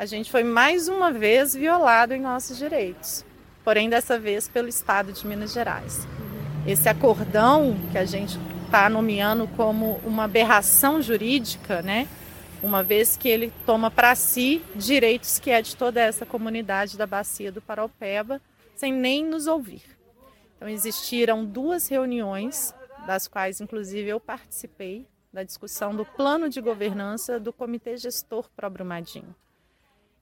a 0.00 0.06
gente 0.06 0.30
foi 0.30 0.42
mais 0.42 0.88
uma 0.88 1.12
vez 1.12 1.52
violado 1.52 2.14
em 2.14 2.20
nossos 2.22 2.56
direitos, 2.56 3.22
porém 3.62 3.90
dessa 3.90 4.18
vez 4.18 4.48
pelo 4.48 4.66
Estado 4.66 5.12
de 5.12 5.26
Minas 5.26 5.52
Gerais. 5.52 6.08
Esse 6.66 6.88
acordão 6.88 7.76
que 7.92 7.98
a 7.98 8.06
gente 8.06 8.38
está 8.64 8.88
nomeando 8.88 9.46
como 9.48 10.00
uma 10.02 10.24
aberração 10.24 11.02
jurídica, 11.02 11.82
né? 11.82 12.08
uma 12.62 12.82
vez 12.82 13.14
que 13.14 13.28
ele 13.28 13.52
toma 13.66 13.90
para 13.90 14.14
si 14.14 14.62
direitos 14.74 15.38
que 15.38 15.50
é 15.50 15.60
de 15.60 15.76
toda 15.76 16.00
essa 16.00 16.24
comunidade 16.24 16.96
da 16.96 17.06
bacia 17.06 17.52
do 17.52 17.60
Paraupeba, 17.60 18.40
sem 18.74 18.90
nem 18.94 19.22
nos 19.22 19.46
ouvir. 19.46 19.82
Então, 20.56 20.66
existiram 20.66 21.44
duas 21.44 21.88
reuniões, 21.88 22.74
das 23.06 23.28
quais, 23.28 23.60
inclusive, 23.60 24.08
eu 24.08 24.18
participei, 24.18 25.06
da 25.30 25.42
discussão 25.42 25.94
do 25.94 26.06
plano 26.06 26.48
de 26.48 26.62
governança 26.62 27.38
do 27.38 27.52
Comitê 27.52 27.98
Gestor 27.98 28.48
Pro 28.56 28.70
Brumadinho. 28.70 29.34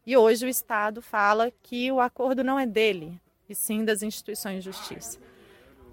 E 0.08 0.16
hoje 0.16 0.46
o 0.46 0.48
Estado 0.48 1.02
fala 1.02 1.52
que 1.62 1.92
o 1.92 2.00
acordo 2.00 2.42
não 2.42 2.58
é 2.58 2.64
dele, 2.64 3.20
e 3.46 3.54
sim 3.54 3.84
das 3.84 4.02
instituições 4.02 4.64
de 4.64 4.70
justiça. 4.70 5.18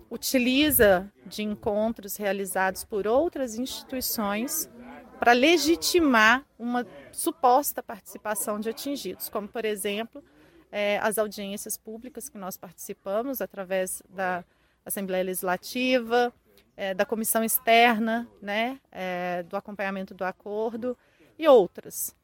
Utiliza 0.10 1.12
de 1.26 1.44
encontros 1.44 2.16
realizados 2.16 2.86
por 2.86 3.08
outras 3.08 3.58
instituições 3.58 4.70
para 5.20 5.34
legitimar 5.34 6.46
uma 6.58 6.88
suposta 7.12 7.84
participação 7.84 8.58
de 8.58 8.70
atingidos, 8.70 9.28
como, 9.28 9.50
por 9.50 9.66
exemplo, 9.66 10.24
é, 10.72 10.98
as 11.00 11.18
audiências 11.18 11.78
públicas 11.78 12.30
que 12.30 12.38
nós 12.38 12.56
participamos 12.56 13.42
através 13.42 14.02
da 14.08 14.46
Assembleia 14.86 15.26
Legislativa, 15.26 16.34
é, 16.78 16.94
da 16.94 17.06
comissão 17.06 17.44
externa, 17.44 18.26
né, 18.42 18.80
é, 18.94 19.44
do 19.44 19.58
acompanhamento 19.58 20.14
do 20.14 20.24
acordo 20.24 20.98
e 21.38 21.46
outras. 21.50 22.16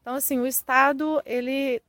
Então, 0.00 0.14
assim, 0.14 0.38
o 0.38 0.46
Estado 0.46 1.22
ele 1.24 1.82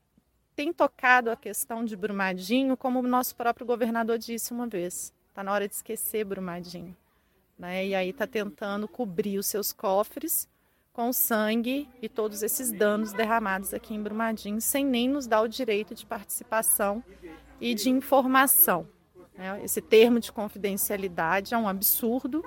tem 0.56 0.72
tocado 0.74 1.32
a 1.32 1.36
questão 1.36 1.84
de 1.84 1.96
Brumadinho, 1.96 2.76
como 2.76 3.00
o 3.00 3.08
nosso 3.08 3.36
próprio 3.36 3.66
governador 3.66 4.18
disse 4.18 4.52
uma 4.52 4.68
vez. 4.68 5.14
Está 5.30 5.44
na 5.44 5.52
hora 5.52 5.68
de 5.68 5.74
esquecer 5.74 6.26
Brumadinho. 6.26 6.96
Né? 7.58 7.88
E 7.88 7.96
aí 7.96 8.10
está 8.10 8.28
tentando 8.28 8.88
cobrir 8.88 9.38
os 9.38 9.48
seus 9.48 9.72
cofres 9.72 10.48
com 10.94 11.14
sangue 11.14 11.88
e 12.02 12.10
todos 12.10 12.44
esses 12.44 12.72
danos 12.72 13.14
derramados 13.14 13.74
aqui 13.74 13.94
em 13.94 14.02
Brumadinho, 14.02 14.60
sem 14.60 14.86
nem 14.86 15.08
nos 15.08 15.26
dar 15.26 15.42
o 15.42 15.48
direito 15.48 15.96
de 15.96 16.06
participação 16.06 17.02
e 17.62 17.74
de 17.74 17.90
informação. 17.90 18.88
Né? 19.38 19.62
Esse 19.64 19.82
termo 19.82 20.20
de 20.20 20.32
confidencialidade 20.32 21.54
é 21.54 21.58
um 21.58 21.68
absurdo. 21.68 22.44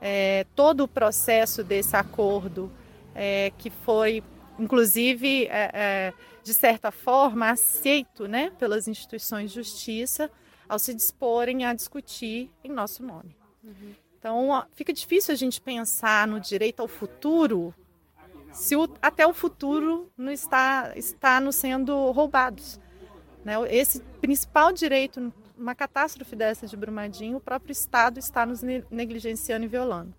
É, 0.00 0.44
todo 0.56 0.84
o 0.84 0.88
processo 0.88 1.62
desse 1.62 1.96
acordo, 1.96 2.70
é, 3.14 3.52
que 3.58 3.70
foi, 3.70 4.22
inclusive, 4.58 5.46
é, 5.46 5.70
é 5.72 6.14
de 6.42 6.54
certa 6.54 6.90
forma, 6.90 7.50
aceito 7.50 8.26
né, 8.26 8.50
pelas 8.58 8.88
instituições 8.88 9.50
de 9.50 9.56
justiça 9.56 10.30
ao 10.68 10.78
se 10.78 10.94
disporem 10.94 11.64
a 11.64 11.74
discutir 11.74 12.50
em 12.64 12.70
nosso 12.70 13.02
nome. 13.02 13.36
Uhum. 13.62 13.94
Então, 14.18 14.66
fica 14.74 14.92
difícil 14.92 15.32
a 15.32 15.36
gente 15.36 15.60
pensar 15.60 16.26
no 16.26 16.40
direito 16.40 16.80
ao 16.80 16.88
futuro 16.88 17.74
se 18.52 18.74
o, 18.76 18.88
até 19.00 19.26
o 19.26 19.32
futuro 19.32 20.10
não 20.16 20.32
está, 20.32 20.92
está 20.96 21.40
nos 21.40 21.56
sendo 21.56 22.10
roubados. 22.10 22.80
Né? 23.44 23.54
Esse 23.70 24.00
principal 24.20 24.72
direito, 24.72 25.32
uma 25.56 25.74
catástrofe 25.74 26.34
dessa 26.34 26.66
de 26.66 26.76
Brumadinho, 26.76 27.36
o 27.36 27.40
próprio 27.40 27.72
Estado 27.72 28.18
está 28.18 28.44
nos 28.44 28.62
negligenciando 28.90 29.64
e 29.64 29.68
violando, 29.68 30.14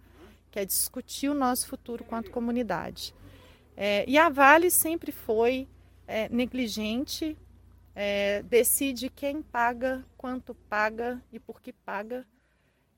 que 0.50 0.60
é 0.60 0.66
discutir 0.66 1.30
o 1.30 1.34
nosso 1.34 1.68
futuro 1.68 2.04
quanto 2.04 2.32
comunidade. 2.32 3.14
É, 3.82 4.04
e 4.10 4.18
a 4.18 4.28
Vale 4.28 4.70
sempre 4.70 5.10
foi 5.10 5.66
é, 6.06 6.28
negligente, 6.28 7.38
é, 7.96 8.44
decide 8.44 9.10
quem 9.10 9.42
paga, 9.42 10.06
quanto 10.18 10.54
paga 10.54 11.24
e 11.32 11.40
por 11.40 11.62
que 11.62 11.72
paga 11.72 12.28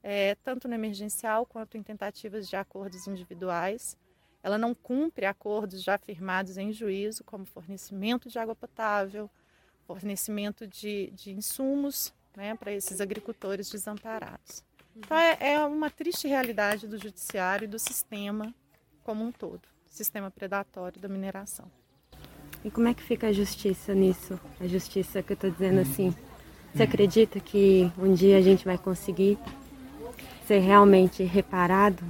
é, 0.01 0.33
tanto 0.43 0.67
no 0.67 0.73
emergencial 0.73 1.45
quanto 1.45 1.77
em 1.77 1.83
tentativas 1.83 2.49
de 2.49 2.55
acordos 2.55 3.05
individuais. 3.05 3.95
Ela 4.41 4.57
não 4.57 4.73
cumpre 4.73 5.27
acordos 5.27 5.83
já 5.83 5.99
firmados 5.99 6.57
em 6.57 6.73
juízo, 6.73 7.23
como 7.23 7.45
fornecimento 7.45 8.27
de 8.27 8.39
água 8.39 8.55
potável, 8.55 9.29
fornecimento 9.85 10.65
de, 10.65 11.11
de 11.11 11.31
insumos 11.31 12.11
né, 12.35 12.55
para 12.55 12.71
esses 12.71 12.99
agricultores 12.99 13.69
desamparados. 13.69 14.63
Então, 14.95 15.15
é, 15.15 15.37
é 15.39 15.63
uma 15.63 15.91
triste 15.91 16.27
realidade 16.27 16.87
do 16.87 16.97
judiciário 16.97 17.65
e 17.65 17.67
do 17.67 17.77
sistema 17.77 18.51
como 19.03 19.23
um 19.23 19.31
todo 19.31 19.70
sistema 19.91 20.31
predatório 20.31 20.99
da 20.99 21.07
mineração. 21.07 21.69
E 22.63 22.71
como 22.71 22.87
é 22.87 22.93
que 22.93 23.03
fica 23.03 23.27
a 23.27 23.33
justiça 23.33 23.93
nisso? 23.93 24.39
A 24.59 24.67
justiça 24.67 25.21
que 25.21 25.33
eu 25.33 25.35
estou 25.35 25.51
dizendo 25.51 25.81
assim. 25.81 26.15
Você 26.73 26.83
acredita 26.83 27.39
que 27.39 27.91
um 27.97 28.13
dia 28.13 28.37
a 28.37 28.41
gente 28.41 28.63
vai 28.63 28.77
conseguir 28.77 29.37
ser 30.47 30.59
realmente 30.59 31.23
reparado. 31.23 32.03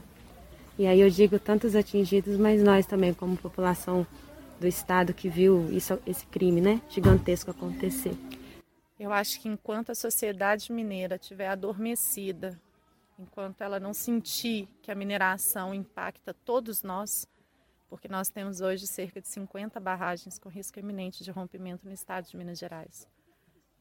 E 0.78 0.86
aí 0.86 1.00
eu 1.00 1.10
digo 1.10 1.40
tantos 1.40 1.76
atingidos, 1.76 2.38
mas 2.38 2.62
nós 2.62 2.86
também, 2.86 3.14
como 3.14 3.36
população 3.36 4.06
do 4.60 4.68
estado 4.68 5.14
que 5.14 5.28
viu 5.28 5.68
isso, 5.72 6.00
esse 6.06 6.26
crime 6.28 6.62
né, 6.62 6.82
gigantesco 6.88 7.50
acontecer. 7.50 8.16
Eu 9.00 9.12
acho 9.12 9.42
que 9.42 9.50
enquanto 9.50 9.92
a 9.92 9.96
sociedade 9.96 10.72
mineira 10.72 11.16
estiver 11.16 11.48
adormecida, 11.48 12.60
enquanto 13.18 13.62
ela 13.62 13.80
não 13.80 13.94
sentir 13.94 14.68
que 14.84 14.92
a 14.92 14.96
mineração 14.96 15.74
impacta 15.74 16.36
todos 16.46 16.84
nós, 16.84 17.28
porque 17.92 18.08
nós 18.08 18.30
temos 18.30 18.62
hoje 18.62 18.88
cerca 18.88 19.20
de 19.20 19.28
50 19.28 19.78
barragens 19.78 20.40
com 20.40 20.48
risco 20.48 20.80
iminente 20.80 21.26
de 21.26 21.30
rompimento 21.30 21.86
no 21.86 21.92
estado 21.92 22.26
de 22.26 22.38
Minas 22.38 22.58
Gerais 22.58 23.06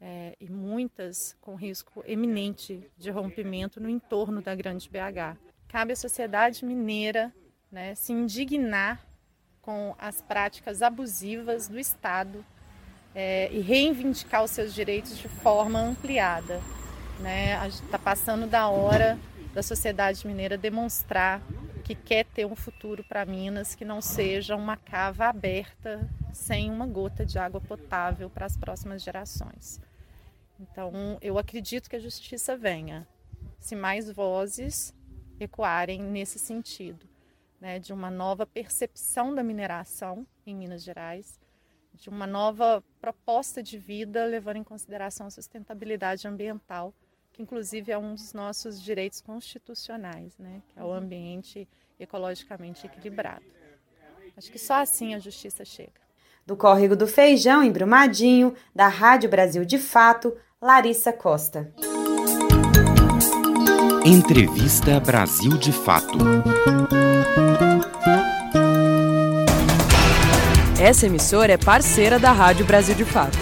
é, 0.01 0.35
e 0.41 0.51
muitas 0.51 1.37
com 1.41 1.55
risco 1.55 2.03
eminente 2.05 2.91
de 2.99 3.09
rompimento 3.09 3.81
no 3.81 3.89
entorno 3.89 4.43
da 4.43 4.53
Grande 4.53 4.91
BH. 4.91 5.39
Cabe 5.69 5.93
à 5.93 5.97
sociedade 5.97 6.65
mineira 6.65 7.33
né, 7.71 7.95
se 7.95 8.13
indignar 8.13 9.07
com 9.63 9.95
as 9.97 10.21
práticas 10.21 10.83
abusivas 10.83 11.69
do 11.69 11.79
Estado 11.79 12.45
é, 13.15 13.49
e 13.53 13.61
reivindicar 13.61 14.43
os 14.43 14.51
seus 14.51 14.75
direitos 14.75 15.17
de 15.17 15.29
forma 15.29 15.79
ampliada. 15.79 16.61
Né? 17.21 17.65
Está 17.69 17.99
passando 17.99 18.49
da 18.49 18.69
hora 18.69 19.17
da 19.55 19.63
sociedade 19.63 20.27
mineira 20.27 20.59
demonstrar 20.59 21.41
que 21.91 21.95
quer 21.97 22.25
ter 22.25 22.47
um 22.47 22.55
futuro 22.55 23.03
para 23.03 23.27
Minas 23.27 23.75
que 23.75 23.85
não 23.85 24.01
seja 24.01 24.55
uma 24.55 24.77
cava 24.77 25.25
aberta 25.25 26.09
sem 26.33 26.71
uma 26.71 26.87
gota 26.87 27.27
de 27.27 27.37
água 27.37 27.61
potável 27.61 28.31
para 28.31 28.47
as 28.47 28.57
próximas 28.57 29.03
gerações. 29.03 29.81
Então, 30.61 31.19
eu 31.21 31.37
acredito 31.37 31.91
que 31.91 31.97
a 31.97 32.01
justiça 32.01 32.57
venha, 32.57 33.09
se 33.59 33.75
mais 33.75 34.09
vozes 34.09 34.95
ecoarem 35.41 36.01
nesse 36.01 36.39
sentido, 36.39 37.09
né, 37.61 37.81
de 37.81 37.93
uma 37.93 38.09
nova 38.09 38.47
percepção 38.47 39.35
da 39.35 39.43
mineração 39.43 40.25
em 40.47 40.55
Minas 40.55 40.85
Gerais, 40.85 41.41
de 41.93 42.09
uma 42.09 42.27
nova 42.27 42.85
proposta 43.01 43.61
de 43.61 43.77
vida 43.77 44.25
levando 44.27 44.59
em 44.59 44.65
consideração 44.65 45.27
a 45.27 45.31
sustentabilidade 45.31 46.29
ambiental, 46.29 46.95
que 47.41 47.43
inclusive 47.43 47.91
é 47.91 47.99
um 47.99 48.15
dos 48.15 48.35
nossos 48.35 48.81
direitos 48.83 49.21
constitucionais, 49.21 50.37
né, 50.39 50.61
que 50.69 50.79
é 50.79 50.85
o 50.85 50.93
ambiente 50.93 51.67
ecologicamente 51.99 52.87
equilibrado. 52.87 53.45
Acho 54.37 54.53
que 54.53 54.59
só 54.59 54.75
assim 54.75 55.15
a 55.15 55.19
justiça 55.19 55.65
chega. 55.65 56.01
Do 56.47 56.57
Córrego 56.57 56.97
do 56.97 57.07
Feijão, 57.07 57.63
em 57.63 57.73
Brumadinho, 57.73 58.55
da 58.75 58.89
Rádio 58.89 59.29
Brasil 59.29 59.65
de 59.65 59.79
Fato, 59.79 60.37
Larissa 60.61 61.13
Costa. 61.13 61.73
Entrevista 64.05 64.99
Brasil 65.01 65.57
de 65.59 65.73
Fato. 65.73 66.19
Essa 70.81 71.07
emissora 71.07 71.53
é 71.53 71.59
parceira 71.59 72.19
da 72.19 72.33
Rádio 72.33 72.65
Brasil 72.65 72.95
de 72.95 73.05
Fato. 73.05 73.39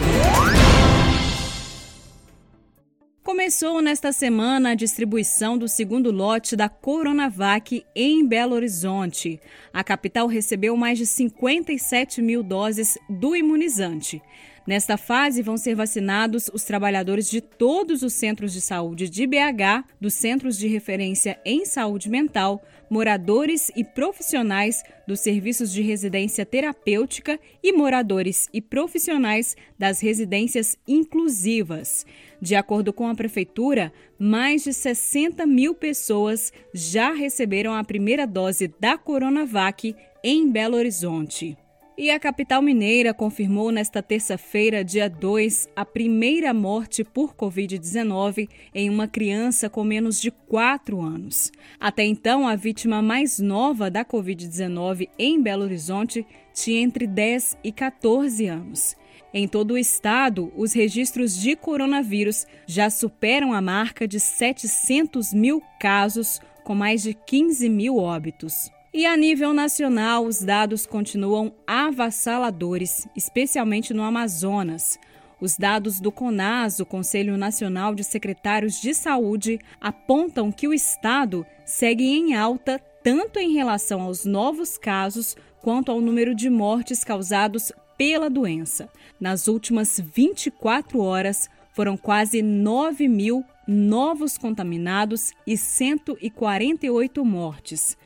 Começou 3.49 3.81
nesta 3.81 4.12
semana 4.12 4.73
a 4.73 4.75
distribuição 4.75 5.57
do 5.57 5.67
segundo 5.67 6.11
lote 6.11 6.55
da 6.55 6.69
Coronavac 6.69 7.83
em 7.97 8.26
Belo 8.26 8.55
Horizonte. 8.55 9.40
A 9.73 9.83
capital 9.83 10.26
recebeu 10.26 10.76
mais 10.76 10.99
de 10.99 11.07
57 11.07 12.21
mil 12.21 12.43
doses 12.43 12.99
do 13.09 13.35
imunizante. 13.35 14.21
Nesta 14.67 14.99
fase, 14.99 15.40
vão 15.40 15.57
ser 15.57 15.75
vacinados 15.75 16.50
os 16.52 16.62
trabalhadores 16.62 17.31
de 17.31 17.40
todos 17.40 18.02
os 18.02 18.12
centros 18.12 18.52
de 18.52 18.61
saúde 18.61 19.09
de 19.09 19.26
BH, 19.26 19.83
dos 19.99 20.12
centros 20.12 20.59
de 20.59 20.69
referência 20.69 21.40
em 21.43 21.64
saúde 21.64 22.11
mental, 22.11 22.62
moradores 22.90 23.73
e 23.75 23.83
profissionais 23.83 24.83
dos 25.07 25.21
serviços 25.21 25.73
de 25.73 25.81
residência 25.81 26.45
terapêutica 26.45 27.40
e 27.62 27.73
moradores 27.73 28.47
e 28.52 28.61
profissionais 28.61 29.57
das 29.78 30.00
residências 30.00 30.76
inclusivas. 30.87 32.05
De 32.40 32.54
acordo 32.54 32.92
com 32.92 33.09
a 33.09 33.14
Prefeitura, 33.14 33.92
mais 34.18 34.64
de 34.64 34.73
60 34.73 35.45
mil 35.47 35.75
pessoas 35.75 36.52
já 36.73 37.12
receberam 37.12 37.75
a 37.75 37.83
primeira 37.83 38.26
dose 38.26 38.73
da 38.80 38.97
Coronavac 38.97 39.95
em 40.23 40.49
Belo 40.49 40.76
Horizonte. 40.76 41.57
E 42.00 42.12
a 42.12 42.21
capital 42.21 42.62
mineira 42.62 43.12
confirmou 43.12 43.73
nesta 43.73 44.00
terça-feira, 44.00 44.85
dia 44.85 45.11
2, 45.11 45.68
a 45.75 45.85
primeira 45.85 46.54
morte 46.54 47.02
por 47.02 47.35
Covid-19 47.35 48.49
em 48.73 48.88
uma 48.88 49.09
criança 49.09 49.68
com 49.68 49.83
menos 49.83 50.21
de 50.21 50.30
4 50.30 51.00
anos. 51.00 51.50
Até 51.80 52.04
então, 52.04 52.47
a 52.47 52.54
vítima 52.54 53.02
mais 53.02 53.40
nova 53.40 53.90
da 53.90 54.04
Covid-19 54.04 55.09
em 55.18 55.42
Belo 55.42 55.64
Horizonte 55.64 56.25
tinha 56.54 56.80
entre 56.80 57.04
10 57.04 57.59
e 57.64 57.73
14 57.73 58.47
anos. 58.47 58.97
Em 59.32 59.47
todo 59.47 59.73
o 59.73 59.78
estado, 59.78 60.50
os 60.56 60.73
registros 60.73 61.37
de 61.37 61.54
coronavírus 61.54 62.47
já 62.66 62.88
superam 62.88 63.52
a 63.52 63.61
marca 63.61 64.08
de 64.08 64.18
700 64.18 65.35
mil 65.35 65.62
casos, 65.78 66.40
com 66.64 66.75
mais 66.75 67.02
de 67.02 67.12
15 67.12 67.68
mil 67.68 67.99
óbitos. 67.99 68.70
E 68.92 69.04
a 69.04 69.16
nível 69.16 69.52
nacional, 69.52 70.25
os 70.25 70.40
dados 70.40 70.87
continuam 70.87 71.52
avassaladores, 71.66 73.06
especialmente 73.14 73.92
no 73.92 74.02
Amazonas. 74.02 74.99
Os 75.40 75.56
dados 75.56 76.00
do 76.00 76.11
CONAS, 76.11 76.80
o 76.80 76.87
Conselho 76.87 77.37
Nacional 77.37 77.94
de 77.94 78.02
Secretários 78.02 78.80
de 78.80 78.94
Saúde, 78.94 79.61
apontam 79.80 80.50
que 80.50 80.66
o 80.66 80.73
estado 80.73 81.47
segue 81.66 82.04
em 82.04 82.35
alta 82.35 82.80
tanto 83.04 83.38
em 83.38 83.52
relação 83.52 84.00
aos 84.00 84.25
novos 84.25 84.76
casos 84.76 85.37
quanto 85.61 85.92
ao 85.92 86.00
número 86.00 86.35
de 86.35 86.50
mortes 86.50 87.04
causados 87.04 87.70
pela 87.99 88.31
doença. 88.31 88.88
Nas 89.21 89.49
últimas 89.49 90.00
24 90.00 91.00
horas, 91.00 91.50
foram 91.73 91.97
quase 91.97 92.40
9 92.40 93.09
mil 93.09 93.45
novos 93.67 94.38
contaminados 94.38 95.33
e 95.47 95.57
148 95.57 97.23
mortes. 97.25 97.99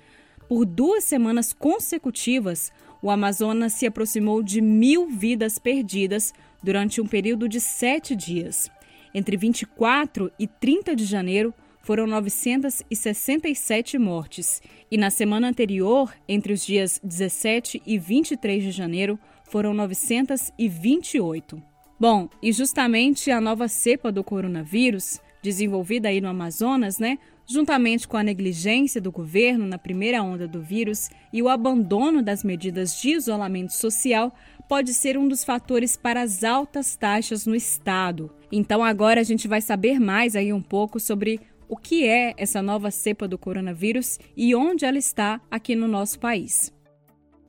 Por 0.48 0.64
duas 0.64 1.04
semanas 1.04 1.52
consecutivas, 1.52 2.72
o 3.00 3.10
Amazonas 3.10 3.74
se 3.74 3.86
aproximou 3.86 4.42
de 4.42 4.60
mil 4.60 5.08
vidas 5.08 5.58
perdidas 5.58 6.34
durante 6.62 7.00
um 7.00 7.06
período 7.06 7.48
de 7.48 7.60
sete 7.60 8.16
dias. 8.16 8.70
Entre 9.14 9.36
24 9.36 10.32
e 10.38 10.46
30 10.46 10.96
de 10.96 11.04
janeiro, 11.04 11.54
foram 11.82 12.06
967 12.06 13.98
mortes, 13.98 14.62
e 14.90 14.96
na 14.96 15.10
semana 15.10 15.48
anterior, 15.48 16.14
entre 16.28 16.52
os 16.52 16.64
dias 16.64 17.00
17 17.02 17.82
e 17.84 17.98
23 17.98 18.62
de 18.62 18.70
janeiro, 18.70 19.18
foram 19.52 19.74
928. 19.74 21.62
Bom, 22.00 22.26
e 22.42 22.50
justamente 22.52 23.30
a 23.30 23.38
nova 23.38 23.68
cepa 23.68 24.10
do 24.10 24.24
coronavírus, 24.24 25.20
desenvolvida 25.42 26.08
aí 26.08 26.22
no 26.22 26.28
Amazonas, 26.28 26.98
né, 26.98 27.18
juntamente 27.46 28.08
com 28.08 28.16
a 28.16 28.22
negligência 28.22 28.98
do 28.98 29.12
governo 29.12 29.66
na 29.66 29.76
primeira 29.76 30.22
onda 30.22 30.48
do 30.48 30.62
vírus 30.62 31.10
e 31.30 31.42
o 31.42 31.50
abandono 31.50 32.22
das 32.22 32.42
medidas 32.42 32.98
de 32.98 33.10
isolamento 33.10 33.74
social, 33.74 34.34
pode 34.66 34.94
ser 34.94 35.18
um 35.18 35.28
dos 35.28 35.44
fatores 35.44 35.98
para 35.98 36.22
as 36.22 36.42
altas 36.42 36.96
taxas 36.96 37.44
no 37.44 37.54
estado. 37.54 38.34
Então 38.50 38.82
agora 38.82 39.20
a 39.20 39.24
gente 39.24 39.46
vai 39.46 39.60
saber 39.60 40.00
mais 40.00 40.34
aí 40.34 40.50
um 40.50 40.62
pouco 40.62 40.98
sobre 40.98 41.38
o 41.68 41.76
que 41.76 42.06
é 42.06 42.32
essa 42.38 42.62
nova 42.62 42.90
cepa 42.90 43.28
do 43.28 43.36
coronavírus 43.36 44.18
e 44.34 44.54
onde 44.54 44.86
ela 44.86 44.96
está 44.96 45.42
aqui 45.50 45.76
no 45.76 45.86
nosso 45.86 46.18
país. 46.18 46.72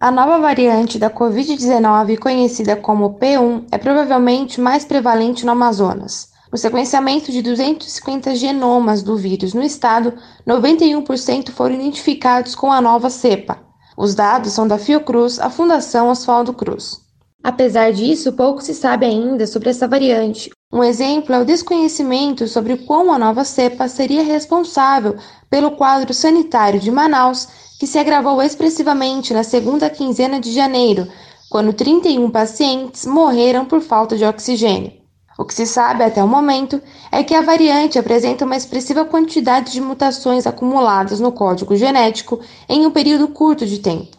A 0.04 0.12
nova 0.12 0.38
variante 0.38 1.00
da 1.00 1.10
Covid-19, 1.10 2.20
conhecida 2.20 2.76
como 2.76 3.18
P1, 3.18 3.68
é 3.72 3.78
provavelmente 3.78 4.60
mais 4.60 4.84
prevalente 4.84 5.46
no 5.46 5.54
Amazonas. 5.54 6.28
No 6.52 6.58
sequenciamento 6.58 7.32
de 7.32 7.42
250 7.42 8.36
genomas 8.36 9.02
do 9.02 9.16
vírus 9.16 9.54
no 9.54 9.64
estado, 9.64 10.14
91% 10.46 11.52
foram 11.52 11.76
identificados 11.76 12.54
com 12.54 12.70
a 12.70 12.82
nova 12.82 13.10
cepa. 13.10 13.60
Os 13.98 14.14
dados 14.14 14.52
são 14.52 14.68
da 14.68 14.78
Fiocruz, 14.78 15.40
a 15.40 15.50
Fundação 15.50 16.10
Oswaldo 16.10 16.54
Cruz. 16.54 17.00
Apesar 17.42 17.94
disso, 17.94 18.34
pouco 18.34 18.62
se 18.62 18.74
sabe 18.74 19.06
ainda 19.06 19.48
sobre 19.48 19.70
essa 19.70 19.88
variante. 19.88 20.50
Um 20.70 20.84
exemplo 20.84 21.34
é 21.34 21.40
o 21.40 21.46
desconhecimento 21.46 22.46
sobre 22.46 22.76
como 22.76 23.14
a 23.14 23.18
nova 23.18 23.46
cepa 23.46 23.88
seria 23.88 24.24
responsável 24.24 25.16
pelo 25.50 25.72
quadro 25.78 26.14
sanitário 26.14 26.80
de 26.80 26.92
Manaus, 26.92 27.48
que 27.80 27.88
se 27.88 27.98
agravou 27.98 28.42
expressivamente 28.42 29.34
na 29.34 29.44
segunda 29.44 29.90
quinzena 29.90 30.40
de 30.40 30.52
janeiro, 30.52 31.08
quando 31.50 31.74
31 31.74 32.30
pacientes 32.32 33.06
morreram 33.06 33.66
por 33.66 33.82
falta 33.82 34.18
de 34.18 34.26
oxigênio. 34.26 34.92
O 35.38 35.46
que 35.46 35.54
se 35.54 35.66
sabe 35.66 36.04
até 36.04 36.24
o 36.24 36.28
momento 36.28 36.82
é 37.12 37.24
que 37.24 37.34
a 37.34 37.42
variante 37.42 37.98
apresenta 37.98 38.46
uma 38.46 38.56
expressiva 38.56 39.04
quantidade 39.04 39.72
de 39.72 39.82
mutações 39.82 40.46
acumuladas 40.46 41.20
no 41.20 41.32
código 41.32 41.76
genético 41.76 42.40
em 42.70 42.86
um 42.86 42.92
período 42.92 43.28
curto 43.28 43.66
de 43.66 43.80
tempo. 43.80 44.16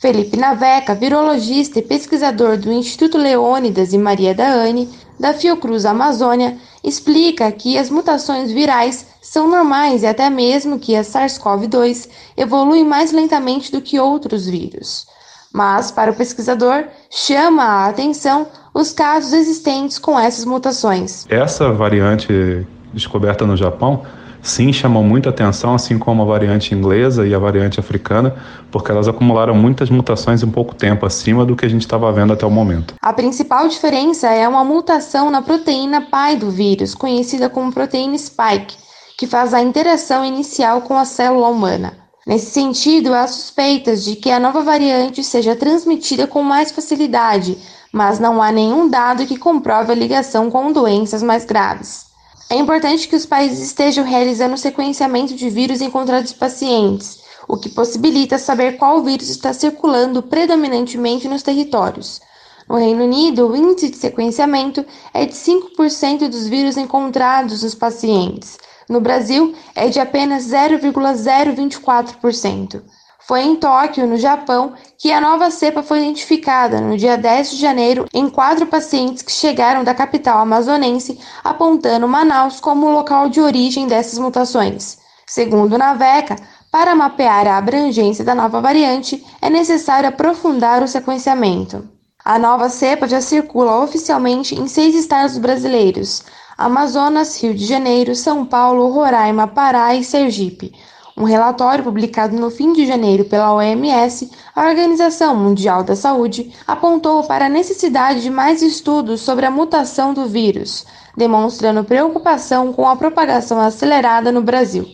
Felipe 0.00 0.36
Naveca, 0.36 0.94
virologista 0.94 1.78
e 1.78 1.82
pesquisador 1.82 2.56
do 2.56 2.72
Instituto 2.72 3.18
Leônidas 3.18 3.92
e 3.92 3.98
Maria 3.98 4.34
da 4.34 4.48
Anne, 4.48 4.88
da 5.18 5.34
Fiocruz 5.34 5.84
Amazônia, 5.84 6.56
explica 6.88 7.52
que 7.52 7.78
as 7.78 7.90
mutações 7.90 8.50
virais 8.50 9.06
são 9.20 9.48
normais 9.48 10.02
e 10.02 10.06
até 10.06 10.28
mesmo 10.30 10.78
que 10.78 10.96
a 10.96 11.02
SARS-CoV-2 11.02 12.08
evolui 12.36 12.82
mais 12.82 13.12
lentamente 13.12 13.70
do 13.70 13.80
que 13.80 14.00
outros 14.00 14.46
vírus. 14.46 15.06
Mas, 15.52 15.90
para 15.90 16.10
o 16.10 16.14
pesquisador, 16.14 16.84
chama 17.10 17.62
a 17.62 17.88
atenção 17.88 18.46
os 18.74 18.92
casos 18.92 19.32
existentes 19.32 19.98
com 19.98 20.18
essas 20.18 20.44
mutações. 20.44 21.26
Essa 21.28 21.72
variante 21.72 22.66
descoberta 22.92 23.46
no 23.46 23.56
Japão 23.56 24.02
sim 24.48 24.72
chamam 24.72 25.02
muita 25.02 25.30
atenção, 25.30 25.74
assim 25.74 25.98
como 25.98 26.22
a 26.22 26.24
variante 26.24 26.74
inglesa 26.74 27.26
e 27.26 27.34
a 27.34 27.38
variante 27.38 27.78
africana, 27.78 28.34
porque 28.70 28.90
elas 28.90 29.06
acumularam 29.06 29.54
muitas 29.54 29.90
mutações 29.90 30.42
em 30.42 30.50
pouco 30.50 30.74
tempo, 30.74 31.06
acima 31.06 31.44
do 31.44 31.54
que 31.54 31.66
a 31.66 31.68
gente 31.68 31.82
estava 31.82 32.10
vendo 32.12 32.32
até 32.32 32.44
o 32.46 32.50
momento. 32.50 32.94
A 33.00 33.12
principal 33.12 33.68
diferença 33.68 34.28
é 34.28 34.48
uma 34.48 34.64
mutação 34.64 35.30
na 35.30 35.42
proteína 35.42 36.02
pai 36.10 36.36
do 36.36 36.50
vírus, 36.50 36.94
conhecida 36.94 37.48
como 37.48 37.72
proteína 37.72 38.16
spike, 38.16 38.76
que 39.16 39.26
faz 39.26 39.52
a 39.52 39.62
interação 39.62 40.24
inicial 40.24 40.82
com 40.82 40.96
a 40.96 41.04
célula 41.04 41.48
humana. 41.48 41.92
Nesse 42.26 42.50
sentido, 42.50 43.14
há 43.14 43.26
suspeitas 43.26 44.04
de 44.04 44.16
que 44.16 44.30
a 44.30 44.38
nova 44.38 44.62
variante 44.62 45.24
seja 45.24 45.56
transmitida 45.56 46.26
com 46.26 46.42
mais 46.42 46.70
facilidade, 46.70 47.56
mas 47.92 48.18
não 48.18 48.42
há 48.42 48.52
nenhum 48.52 48.88
dado 48.88 49.26
que 49.26 49.38
comprove 49.38 49.92
a 49.92 49.94
ligação 49.94 50.50
com 50.50 50.70
doenças 50.70 51.22
mais 51.22 51.44
graves. 51.44 52.07
É 52.50 52.56
importante 52.56 53.06
que 53.06 53.14
os 53.14 53.26
países 53.26 53.60
estejam 53.60 54.06
realizando 54.06 54.54
o 54.54 54.58
sequenciamento 54.58 55.34
de 55.34 55.50
vírus 55.50 55.82
encontrados 55.82 56.32
em 56.32 56.36
pacientes, 56.36 57.18
o 57.46 57.58
que 57.58 57.68
possibilita 57.68 58.38
saber 58.38 58.78
qual 58.78 59.02
vírus 59.02 59.28
está 59.28 59.52
circulando 59.52 60.22
predominantemente 60.22 61.28
nos 61.28 61.42
territórios. 61.42 62.22
No 62.66 62.76
Reino 62.76 63.04
Unido, 63.04 63.48
o 63.48 63.56
índice 63.56 63.90
de 63.90 63.98
sequenciamento 63.98 64.82
é 65.12 65.26
de 65.26 65.34
5% 65.34 66.26
dos 66.28 66.46
vírus 66.46 66.78
encontrados 66.78 67.62
nos 67.62 67.74
pacientes. 67.74 68.56
No 68.88 68.98
Brasil, 69.00 69.54
é 69.74 69.90
de 69.90 70.00
apenas 70.00 70.44
0,024%. 70.44 72.82
Foi 73.28 73.42
em 73.42 73.56
Tóquio, 73.56 74.06
no 74.06 74.16
Japão, 74.16 74.72
que 74.96 75.12
a 75.12 75.20
nova 75.20 75.50
cepa 75.50 75.82
foi 75.82 75.98
identificada 75.98 76.80
no 76.80 76.96
dia 76.96 77.14
10 77.18 77.50
de 77.50 77.56
janeiro 77.58 78.06
em 78.14 78.26
quatro 78.30 78.64
pacientes 78.64 79.22
que 79.22 79.30
chegaram 79.30 79.84
da 79.84 79.94
capital 79.94 80.38
amazonense, 80.38 81.20
apontando 81.44 82.08
Manaus 82.08 82.58
como 82.58 82.86
o 82.86 82.90
local 82.90 83.28
de 83.28 83.38
origem 83.38 83.86
dessas 83.86 84.18
mutações. 84.18 84.96
Segundo 85.26 85.76
Naveca, 85.76 86.36
para 86.72 86.96
mapear 86.96 87.46
a 87.46 87.58
abrangência 87.58 88.24
da 88.24 88.34
nova 88.34 88.62
variante, 88.62 89.22
é 89.42 89.50
necessário 89.50 90.08
aprofundar 90.08 90.82
o 90.82 90.88
sequenciamento. 90.88 91.86
A 92.24 92.38
nova 92.38 92.70
cepa 92.70 93.06
já 93.06 93.20
circula 93.20 93.84
oficialmente 93.84 94.54
em 94.54 94.66
seis 94.66 94.94
estados 94.94 95.36
brasileiros: 95.36 96.24
Amazonas, 96.56 97.42
Rio 97.42 97.52
de 97.52 97.66
Janeiro, 97.66 98.14
São 98.14 98.46
Paulo, 98.46 98.90
Roraima, 98.90 99.46
Pará 99.46 99.94
e 99.94 100.02
Sergipe. 100.02 100.72
Um 101.18 101.24
relatório 101.24 101.82
publicado 101.82 102.36
no 102.36 102.48
fim 102.48 102.72
de 102.72 102.86
janeiro 102.86 103.24
pela 103.24 103.52
OMS, 103.52 104.30
a 104.54 104.68
Organização 104.68 105.34
Mundial 105.34 105.82
da 105.82 105.96
Saúde, 105.96 106.54
apontou 106.64 107.24
para 107.24 107.46
a 107.46 107.48
necessidade 107.48 108.22
de 108.22 108.30
mais 108.30 108.62
estudos 108.62 109.20
sobre 109.22 109.44
a 109.44 109.50
mutação 109.50 110.14
do 110.14 110.26
vírus, 110.26 110.86
demonstrando 111.16 111.82
preocupação 111.82 112.72
com 112.72 112.86
a 112.86 112.94
propagação 112.94 113.60
acelerada 113.60 114.30
no 114.30 114.42
Brasil. 114.42 114.86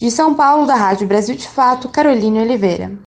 De 0.00 0.10
São 0.10 0.32
Paulo, 0.32 0.66
da 0.66 0.74
Rádio 0.74 1.06
Brasil 1.06 1.36
de 1.36 1.46
Fato, 1.46 1.90
Caroline 1.90 2.40
Oliveira. 2.40 2.98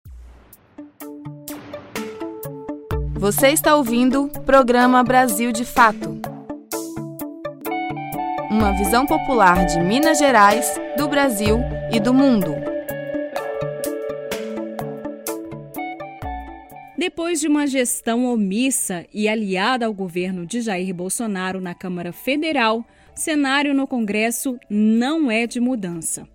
Você 3.15 3.49
está 3.49 3.77
ouvindo 3.77 4.25
o 4.25 4.41
programa 4.41 5.03
Brasil 5.03 5.53
de 5.53 5.65
Fato. 5.65 6.21
Uma 8.51 8.73
visão 8.73 9.07
popular 9.07 9.65
de 9.65 9.81
Minas 9.81 10.19
Gerais, 10.19 10.79
do 10.99 11.09
Brasil 11.09 11.59
e 11.91 11.99
do 11.99 12.13
mundo. 12.13 12.55
Depois 16.97 17.41
de 17.41 17.49
uma 17.49 17.67
gestão 17.67 18.27
omissa 18.27 19.07
e 19.13 19.29
aliada 19.29 19.87
ao 19.87 19.95
governo 19.95 20.45
de 20.45 20.61
Jair 20.61 20.95
Bolsonaro 20.95 21.61
na 21.61 21.75
Câmara 21.75 22.13
Federal, 22.13 22.85
cenário 23.15 23.73
no 23.73 23.87
Congresso 23.87 24.59
não 24.69 25.31
é 25.31 25.47
de 25.47 25.61
mudança. 25.61 26.29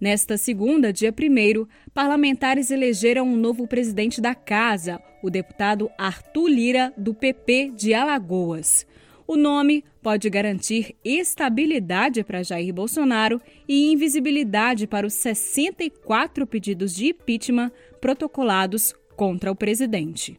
Nesta 0.00 0.36
segunda, 0.36 0.92
dia 0.92 1.12
1, 1.12 1.66
parlamentares 1.94 2.70
elegeram 2.70 3.26
um 3.26 3.36
novo 3.36 3.66
presidente 3.66 4.20
da 4.20 4.34
Casa, 4.34 5.00
o 5.22 5.30
deputado 5.30 5.90
Arthur 5.96 6.48
Lira, 6.48 6.92
do 6.96 7.14
PP 7.14 7.72
de 7.74 7.94
Alagoas. 7.94 8.86
O 9.28 9.36
nome 9.36 9.84
pode 10.00 10.30
garantir 10.30 10.94
estabilidade 11.04 12.22
para 12.22 12.44
Jair 12.44 12.72
Bolsonaro 12.72 13.40
e 13.68 13.90
invisibilidade 13.90 14.86
para 14.86 15.04
os 15.04 15.14
64 15.14 16.46
pedidos 16.46 16.94
de 16.94 17.08
impeachment 17.08 17.72
protocolados 18.00 18.94
contra 19.16 19.50
o 19.50 19.56
presidente. 19.56 20.38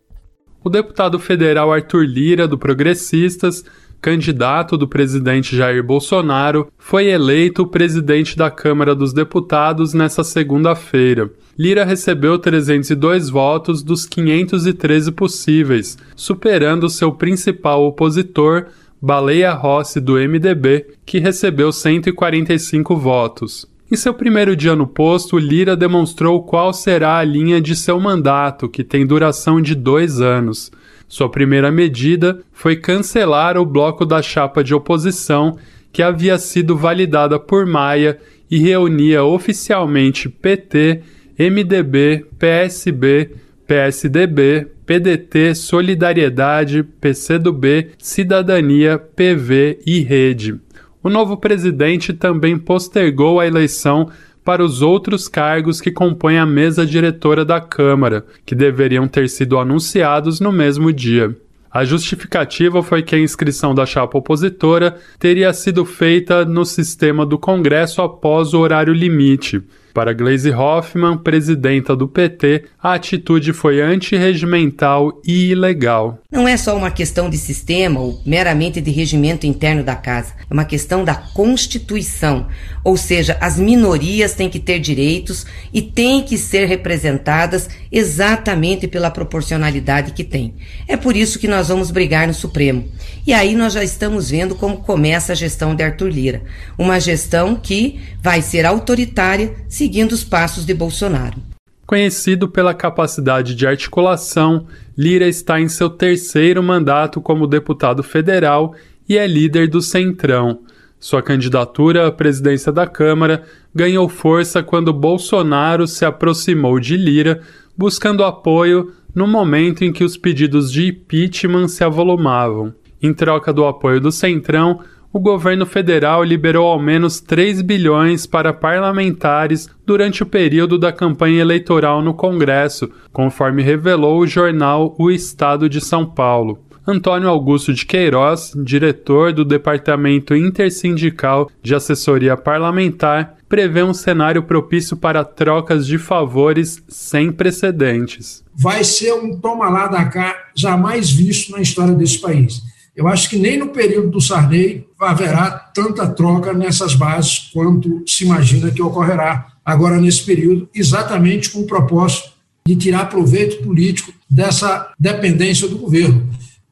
O 0.63 0.69
deputado 0.69 1.19
federal 1.19 1.71
Arthur 1.71 2.05
Lira, 2.05 2.47
do 2.47 2.57
Progressistas, 2.57 3.65
candidato 3.99 4.77
do 4.77 4.87
presidente 4.87 5.55
Jair 5.55 5.83
Bolsonaro, 5.83 6.71
foi 6.77 7.07
eleito 7.07 7.67
presidente 7.67 8.37
da 8.37 8.49
Câmara 8.49 8.95
dos 8.95 9.13
Deputados 9.13 9.93
nesta 9.93 10.23
segunda-feira. 10.23 11.29
Lira 11.57 11.83
recebeu 11.83 12.37
302 12.37 13.29
votos 13.31 13.81
dos 13.81 14.05
513 14.05 15.11
possíveis, 15.11 15.97
superando 16.15 16.87
seu 16.87 17.11
principal 17.11 17.83
opositor, 17.83 18.67
Baleia 19.01 19.51
Rossi, 19.53 19.99
do 19.99 20.13
MDB, 20.13 20.85
que 21.03 21.17
recebeu 21.17 21.71
145 21.71 22.95
votos. 22.95 23.65
Em 23.91 23.95
seu 23.95 24.13
primeiro 24.13 24.55
dia 24.55 24.75
no 24.75 24.85
posto, 24.85 25.39
Lira 25.39 25.75
demonstrou 25.75 26.43
qual 26.43 26.71
será 26.73 27.17
a 27.17 27.23
linha 27.23 27.59
de 27.59 27.75
seu 27.75 27.99
mandato, 27.99 28.69
que 28.69 28.83
tem 28.83 29.05
duração 29.05 29.59
de 29.59 29.73
dois 29.73 30.21
anos. 30.21 30.71
Sua 31.07 31.29
primeira 31.29 31.71
medida 31.71 32.39
foi 32.51 32.75
cancelar 32.75 33.57
o 33.57 33.65
bloco 33.65 34.05
da 34.05 34.21
chapa 34.21 34.63
de 34.63 34.75
oposição 34.75 35.57
que 35.91 36.03
havia 36.03 36.37
sido 36.37 36.75
validada 36.77 37.39
por 37.39 37.65
Maia 37.65 38.19
e 38.51 38.59
reunia 38.59 39.23
oficialmente 39.23 40.29
PT, 40.29 41.01
MDB, 41.37 42.25
PSB, 42.39 43.31
PSDB, 43.67 44.67
PDT, 44.85 45.53
Solidariedade, 45.53 46.83
PCdoB, 46.83 47.89
Cidadania, 47.97 48.97
PV 48.97 49.79
e 49.85 49.99
Rede. 49.99 50.59
O 51.03 51.09
novo 51.09 51.37
presidente 51.37 52.13
também 52.13 52.57
postergou 52.57 53.39
a 53.39 53.45
eleição 53.45 54.09
para 54.43 54.63
os 54.63 54.81
outros 54.81 55.27
cargos 55.27 55.81
que 55.81 55.91
compõem 55.91 56.37
a 56.37 56.45
mesa 56.45 56.85
diretora 56.85 57.43
da 57.43 57.59
Câmara, 57.59 58.25
que 58.45 58.55
deveriam 58.55 59.07
ter 59.07 59.29
sido 59.29 59.59
anunciados 59.59 60.39
no 60.39 60.53
mesmo 60.53 60.91
dia. 60.91 61.35
A 61.69 61.83
justificativa 61.83 62.81
foi 62.81 63.03
que 63.03 63.13
a 63.13 63.19
inscrição 63.19 63.75
da 63.75 63.85
chapa 63.85 64.17
opositora 64.17 64.97
teria 65.19 65.51
sido 65.51 65.85
feita 65.85 66.45
no 66.45 66.65
sistema 66.65 67.25
do 67.25 67.37
Congresso 67.37 68.01
após 68.01 68.53
o 68.53 68.59
horário 68.59 68.93
limite, 68.93 69.61
para 69.97 70.13
Gleisi 70.13 70.51
Hoffmann, 70.51 71.17
presidenta 71.17 71.95
do 71.95 72.07
PT, 72.07 72.65
a 72.79 72.93
atitude 72.93 73.51
foi 73.51 73.81
antirregimental 73.81 75.19
e 75.25 75.49
ilegal. 75.49 76.19
Não 76.31 76.47
é 76.47 76.55
só 76.55 76.77
uma 76.77 76.91
questão 76.91 77.31
de 77.31 77.37
sistema 77.39 77.99
ou 77.99 78.21
meramente 78.23 78.79
de 78.79 78.91
regimento 78.91 79.47
interno 79.47 79.83
da 79.83 79.95
casa, 79.95 80.35
é 80.47 80.53
uma 80.53 80.65
questão 80.65 81.03
da 81.03 81.15
Constituição. 81.15 82.45
Ou 82.83 82.95
seja, 82.95 83.37
as 83.41 83.57
minorias 83.57 84.35
têm 84.35 84.49
que 84.49 84.59
ter 84.59 84.77
direitos 84.77 85.47
e 85.73 85.81
têm 85.81 86.21
que 86.21 86.37
ser 86.37 86.67
representadas 86.67 87.67
exatamente 87.91 88.87
pela 88.87 89.09
proporcionalidade 89.09 90.13
que 90.13 90.23
tem. 90.23 90.53
É 90.87 90.95
por 90.95 91.15
isso 91.15 91.39
que 91.39 91.47
nós 91.47 91.69
vamos 91.69 91.89
brigar 91.89 92.27
no 92.27 92.35
Supremo. 92.35 92.85
E 93.25 93.33
aí 93.33 93.55
nós 93.55 93.73
já 93.73 93.83
estamos 93.83 94.29
vendo 94.29 94.55
como 94.55 94.77
começa 94.77 95.33
a 95.33 95.35
gestão 95.35 95.75
de 95.75 95.83
Arthur 95.83 96.09
Lira. 96.09 96.43
Uma 96.77 96.99
gestão 96.99 97.55
que 97.55 97.99
vai 98.21 98.41
ser 98.41 98.65
autoritária, 98.65 99.53
seguindo 99.87 100.11
os 100.11 100.21
passos 100.21 100.65
de 100.65 100.73
Bolsonaro. 100.73 101.37
Conhecido 101.85 102.49
pela 102.49 102.73
capacidade 102.73 103.55
de 103.55 103.65
articulação, 103.65 104.67
Lira 104.97 105.25
está 105.25 105.61
em 105.61 105.69
seu 105.69 105.89
terceiro 105.89 106.61
mandato 106.61 107.21
como 107.21 107.47
deputado 107.47 108.03
federal 108.03 108.75
e 109.07 109.17
é 109.17 109.25
líder 109.25 109.69
do 109.69 109.81
Centrão. 109.81 110.59
Sua 110.99 111.21
candidatura 111.21 112.05
à 112.05 112.11
presidência 112.11 112.69
da 112.69 112.85
Câmara 112.85 113.43
ganhou 113.73 114.09
força 114.09 114.61
quando 114.61 114.91
Bolsonaro 114.91 115.87
se 115.87 116.03
aproximou 116.03 116.81
de 116.81 116.97
Lira, 116.97 117.39
buscando 117.77 118.25
apoio 118.25 118.91
no 119.15 119.25
momento 119.25 119.85
em 119.85 119.93
que 119.93 120.03
os 120.03 120.17
pedidos 120.17 120.69
de 120.69 120.87
impeachment 120.87 121.69
se 121.69 121.81
avolumavam. 121.81 122.73
Em 123.01 123.13
troca 123.13 123.53
do 123.53 123.63
apoio 123.63 124.01
do 124.01 124.11
Centrão, 124.11 124.81
o 125.17 125.19
governo 125.19 125.65
federal 125.65 126.23
liberou 126.23 126.67
ao 126.67 126.79
menos 126.79 127.19
3 127.19 127.63
bilhões 127.63 128.27
para 128.27 128.53
parlamentares 128.53 129.67
durante 129.83 130.21
o 130.21 130.27
período 130.27 130.77
da 130.77 130.93
campanha 130.93 131.41
eleitoral 131.41 132.03
no 132.03 132.13
Congresso, 132.13 132.87
conforme 133.11 133.63
revelou 133.63 134.19
o 134.19 134.27
jornal 134.27 134.95
O 134.99 135.09
Estado 135.09 135.67
de 135.67 135.81
São 135.81 136.05
Paulo. 136.05 136.59
Antônio 136.85 137.29
Augusto 137.29 137.73
de 137.73 137.83
Queiroz, 137.83 138.53
diretor 138.63 139.33
do 139.33 139.43
Departamento 139.43 140.35
Intersindical 140.35 141.49
de 141.63 141.73
Assessoria 141.73 142.37
Parlamentar, 142.37 143.37
prevê 143.49 143.81
um 143.81 143.95
cenário 143.95 144.43
propício 144.43 144.95
para 144.95 145.25
trocas 145.25 145.87
de 145.87 145.97
favores 145.97 146.83
sem 146.87 147.31
precedentes. 147.31 148.43
Vai 148.53 148.83
ser 148.83 149.13
um 149.13 149.35
toma 149.39 149.67
lá 149.67 149.87
da 149.87 150.05
cá 150.05 150.35
jamais 150.55 151.09
visto 151.09 151.53
na 151.53 151.59
história 151.59 151.95
desse 151.95 152.19
país. 152.19 152.76
Eu 152.97 153.07
acho 153.07 153.29
que 153.29 153.37
nem 153.37 153.59
no 153.59 153.67
período 153.67 154.09
do 154.09 154.19
Sarney 154.19 154.87
haverá 154.99 155.51
tanta 155.51 156.07
troca 156.07 156.51
nessas 156.51 156.95
bases 156.95 157.51
quanto 157.53 158.03
se 158.07 158.23
imagina 158.23 158.71
que 158.71 158.81
ocorrerá 158.81 159.49
agora 159.63 160.01
nesse 160.01 160.23
período, 160.23 160.67
exatamente 160.73 161.51
com 161.51 161.59
o 161.59 161.67
propósito 161.67 162.31
de 162.65 162.75
tirar 162.75 163.05
proveito 163.05 163.63
político 163.63 164.11
dessa 164.27 164.91
dependência 164.99 165.67
do 165.67 165.77
governo. 165.77 166.27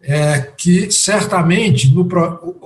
É, 0.07 0.51
que 0.55 0.91
certamente 0.91 1.89
no, 1.89 2.07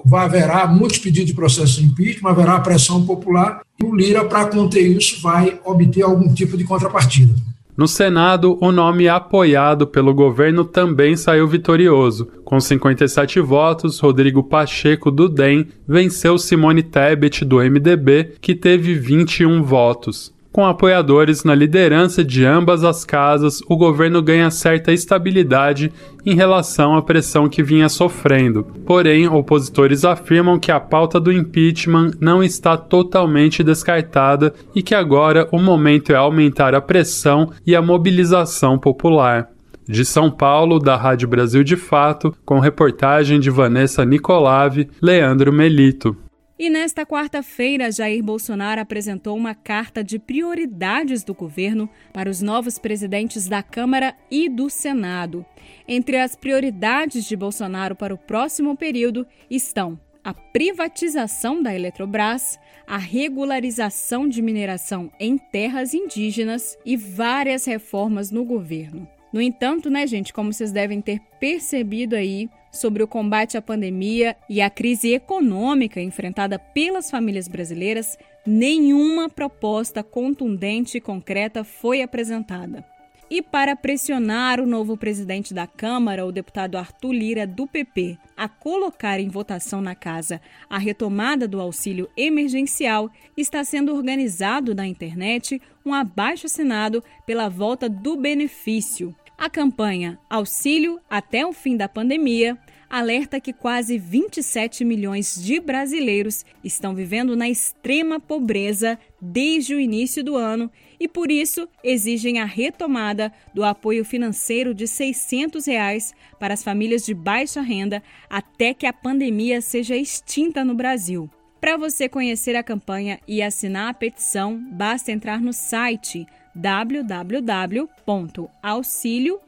vai 0.06 0.26
haverá 0.26 0.67
muitos 0.67 0.98
pedidos 0.98 1.28
de 1.28 1.34
processo 1.34 1.80
de 1.80 1.86
impeachment, 1.86 2.30
haverá 2.30 2.60
pressão 2.60 3.06
popular, 3.06 3.62
e 3.82 3.86
o 3.86 3.95
Lira, 3.95 4.26
para 4.26 4.45
conter 4.48 4.86
isso, 4.86 5.22
vai 5.22 5.58
obter 5.63 6.02
algum 6.02 6.34
tipo 6.34 6.58
de 6.58 6.65
contrapartida. 6.65 7.34
No 7.80 7.88
Senado, 7.88 8.58
o 8.60 8.74
nome 8.74 9.08
apoiado 9.08 9.88
pelo 9.88 10.13
governo 10.13 10.65
também 10.65 11.15
saiu 11.15 11.48
vitorioso. 11.48 12.28
Com 12.44 12.60
57 12.60 13.39
votos, 13.39 14.02
Rodrigo 14.02 14.44
Pacheco, 14.44 15.10
do 15.10 15.30
DEM, 15.30 15.65
venceu 15.88 16.38
Simone 16.38 16.84
Tebet, 16.84 17.46
do 17.46 17.60
MDB, 17.60 18.34
que 18.42 18.54
teve 18.54 18.96
21 18.96 19.63
votos. 19.63 20.38
Com 20.51 20.65
apoiadores 20.65 21.43
na 21.43 21.53
liderança 21.53 22.23
de 22.23 22.43
ambas 22.43 22.83
as 22.83 23.05
casas, 23.05 23.62
o 23.67 23.77
governo 23.77 24.19
ganha 24.19 24.49
certa 24.49 24.91
estabilidade 24.91 25.93
em 26.25 26.33
relação 26.33 26.95
à 26.95 27.03
pressão 27.03 27.47
que 27.47 27.62
vinha 27.62 27.88
sofrendo. 27.88 28.63
Porém, 28.83 29.27
opositores 29.27 30.03
afirmam 30.03 30.57
que 30.57 30.71
a 30.71 30.79
pauta 30.79 31.19
do 31.19 31.31
impeachment 31.31 32.13
não 32.19 32.43
está 32.43 32.75
totalmente 32.75 33.63
descartada 33.63 34.51
e 34.73 34.81
que 34.81 34.95
agora 34.95 35.47
o 35.51 35.59
momento 35.59 36.12
é 36.12 36.15
aumentar 36.15 36.73
a 36.73 36.81
pressão 36.81 37.51
e 37.65 37.75
a 37.75 37.81
mobilização 37.81 38.79
popular. 38.79 39.49
De 39.88 40.03
São 40.03 40.31
Paulo, 40.31 40.79
da 40.79 40.95
Rádio 40.95 41.27
Brasil 41.27 41.63
de 41.63 41.75
Fato, 41.75 42.33
com 42.43 42.59
reportagem 42.59 43.39
de 43.39 43.51
Vanessa 43.51 44.03
Nicolave, 44.03 44.89
Leandro 44.99 45.53
Melito. 45.53 46.15
E 46.60 46.69
nesta 46.69 47.06
quarta-feira, 47.06 47.89
Jair 47.89 48.22
Bolsonaro 48.22 48.82
apresentou 48.82 49.38
uma 49.38 49.56
carta 49.56 50.04
de 50.04 50.19
prioridades 50.19 51.24
do 51.24 51.34
governo 51.34 51.89
para 52.12 52.30
os 52.30 52.41
novos 52.41 52.78
presidentes 52.78 53.48
da 53.48 53.63
Câmara 53.63 54.13
e 54.30 54.50
do 54.50 54.69
Senado. 54.69 55.45
Entre 55.88 56.17
as 56.17 56.36
prioridades 56.36 57.24
de 57.24 57.38
Bolsonaro 57.38 57.95
para 57.95 58.13
o 58.13 58.17
próximo 58.17 58.76
período 58.76 59.26
estão 59.50 59.98
a 60.22 60.34
privatização 60.34 61.63
da 61.63 61.74
Eletrobras, 61.74 62.60
a 62.86 62.98
regularização 62.98 64.28
de 64.28 64.41
mineração 64.41 65.10
em 65.17 65.38
terras 65.38 65.93
indígenas 65.93 66.78
e 66.86 66.98
várias 66.98 67.63
reformas 67.63 68.32
no 68.32 68.43
governo. 68.43 69.08
No 69.32 69.41
entanto, 69.41 69.89
né, 69.89 70.06
gente, 70.06 70.34
como 70.34 70.52
vocês 70.52 70.74
devem 70.74 71.00
ter 71.02 71.22
percebido 71.39 72.17
aí, 72.17 72.50
sobre 72.71 73.03
o 73.03 73.08
combate 73.08 73.58
à 73.58 73.62
pandemia 73.62 74.36
e 74.49 74.62
à 74.62 74.69
crise 74.69 75.13
econômica 75.13 76.01
enfrentada 76.01 76.60
pelas 76.60 77.10
famílias 77.10 77.47
brasileiras, 77.47 78.17
nenhuma 78.45 79.29
proposta 79.29 80.03
contundente 80.03 80.97
e 80.97 81.01
concreta 81.01 81.63
foi 81.63 82.01
apresentada. 82.01 82.86
E 83.32 83.43
para 83.43 83.75
pressionar 83.75 84.60
o 84.60 84.65
novo 84.65 84.97
presidente 84.97 85.53
da 85.53 85.67
Câmara, 85.67 86.25
o 86.25 86.32
deputado 86.32 86.79
Arthur 86.79 87.12
Lira, 87.12 87.45
do 87.45 87.67
PP, 87.67 88.17
a 88.36 88.49
colocar 88.49 89.19
em 89.19 89.29
votação 89.29 89.82
na 89.82 89.93
casa 89.93 90.41
a 90.67 90.79
retomada 90.79 91.47
do 91.47 91.62
auxílio 91.62 92.10
emergencial, 92.17 93.12
está 93.38 93.63
sendo 93.63 93.93
organizado 93.93 94.73
na 94.73 94.88
internet 94.88 95.62
um 95.86 95.93
abaixo-assinado 95.93 97.03
pela 97.27 97.49
volta 97.49 97.88
do 97.88 98.17
benefício. 98.17 99.15
A 99.39 99.49
campanha 99.49 100.19
Auxílio 100.30 100.99
até 101.10 101.45
o 101.45 101.54
fim 101.54 101.78
da 101.78 101.88
pandemia 101.88 102.58
alerta 102.89 103.39
que 103.39 103.54
quase 103.54 103.97
27 103.97 104.84
milhões 104.84 105.41
de 105.41 105.62
brasileiros 105.62 106.45
estão 106.62 106.93
vivendo 106.93 107.38
na 107.38 107.47
extrema 107.47 108.19
pobreza 108.19 108.99
desde 109.21 109.73
o 109.73 109.80
início 109.80 110.21
do 110.25 110.36
ano 110.36 110.69
e, 110.99 111.08
por 111.08 111.32
isso, 111.32 111.69
exigem 111.82 112.39
a 112.39 112.45
retomada 112.45 113.32
do 113.54 113.63
apoio 113.63 114.04
financeiro 114.04 114.73
de 114.73 114.86
600 114.86 115.65
reais 115.67 116.13
para 116.38 116.54
as 116.54 116.62
famílias 116.62 117.06
de 117.06 117.13
baixa 117.13 117.62
renda 117.62 118.04
até 118.30 118.73
que 118.73 118.86
a 118.86 118.91
pandemia 118.91 119.62
seja 119.62 119.95
extinta 119.95 120.65
no 120.65 120.75
Brasil. 120.75 121.30
Para 121.62 121.78
você 121.78 122.10
conhecer 122.10 122.58
a 122.58 122.63
campanha 122.63 123.21
e 123.25 123.41
assinar 123.41 123.89
a 123.89 123.93
petição, 123.93 124.62
basta 124.71 125.13
entrar 125.13 125.39
no 125.39 125.54
site 125.54 126.25
www.auxilio 126.55 127.79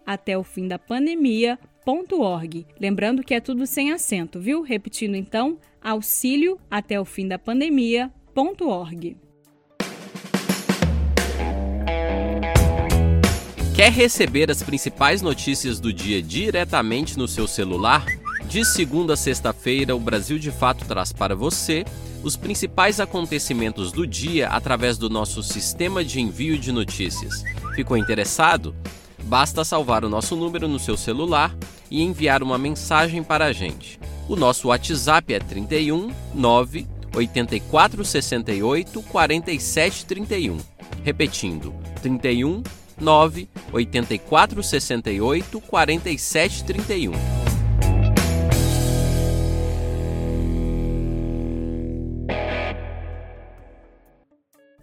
até 0.05 0.37
o 0.37 0.43
fim 0.43 0.67
da 0.67 0.77
pandemia.org. 0.77 2.65
Lembrando 2.79 3.23
que 3.23 3.33
é 3.33 3.39
tudo 3.39 3.65
sem 3.65 3.91
acento, 3.91 4.39
viu? 4.39 4.61
Repetindo 4.61 5.15
então, 5.15 5.57
auxílio. 5.81 6.59
Quer 13.75 13.91
receber 13.91 14.51
as 14.51 14.61
principais 14.61 15.21
notícias 15.21 15.79
do 15.79 15.91
dia 15.91 16.21
diretamente 16.21 17.17
no 17.17 17.27
seu 17.27 17.47
celular? 17.47 18.05
De 18.45 18.63
segunda 18.63 19.13
a 19.13 19.17
sexta-feira, 19.17 19.95
o 19.95 19.99
Brasil 19.99 20.37
de 20.37 20.51
Fato 20.51 20.85
traz 20.85 21.11
para 21.11 21.35
você 21.35 21.85
os 22.23 22.35
principais 22.35 22.99
acontecimentos 22.99 23.91
do 23.91 24.05
dia 24.05 24.47
através 24.49 24.97
do 24.97 25.09
nosso 25.09 25.41
sistema 25.41 26.03
de 26.03 26.19
envio 26.21 26.57
de 26.57 26.71
notícias. 26.71 27.43
Ficou 27.75 27.97
interessado? 27.97 28.75
Basta 29.23 29.63
salvar 29.63 30.03
o 30.03 30.09
nosso 30.09 30.35
número 30.35 30.67
no 30.67 30.79
seu 30.79 30.97
celular 30.97 31.55
e 31.89 32.01
enviar 32.01 32.43
uma 32.43 32.57
mensagem 32.57 33.23
para 33.23 33.45
a 33.45 33.53
gente. 33.53 33.99
O 34.27 34.35
nosso 34.35 34.69
WhatsApp 34.69 35.33
é 35.33 35.39
31 35.39 36.11
9 36.33 36.87
84 37.15 38.05
68 38.05 39.01
47 39.03 40.05
31. 40.05 40.57
Repetindo, 41.03 41.73
31 42.01 42.63
9 42.99 43.49
84 43.73 44.63
68 44.63 45.61
47 45.61 46.63
31. 46.63 47.40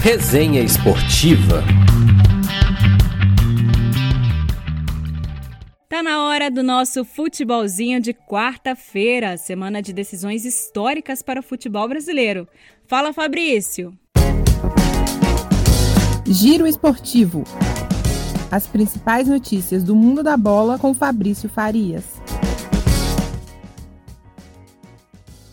Resenha 0.00 0.60
Esportiva 0.60 1.62
Tá 5.88 6.02
na 6.02 6.24
hora 6.24 6.50
do 6.50 6.62
nosso 6.62 7.04
futebolzinho 7.04 8.00
de 8.00 8.12
quarta-feira, 8.12 9.36
semana 9.36 9.80
de 9.80 9.92
decisões 9.92 10.44
históricas 10.44 11.22
para 11.22 11.40
o 11.40 11.42
futebol 11.42 11.88
brasileiro. 11.88 12.46
Fala, 12.86 13.12
Fabrício. 13.12 13.92
Giro 16.26 16.66
Esportivo. 16.66 17.44
As 18.50 18.66
principais 18.66 19.28
notícias 19.28 19.84
do 19.84 19.94
mundo 19.94 20.22
da 20.22 20.36
bola 20.36 20.78
com 20.78 20.94
Fabrício 20.94 21.50
Farias. 21.50 22.04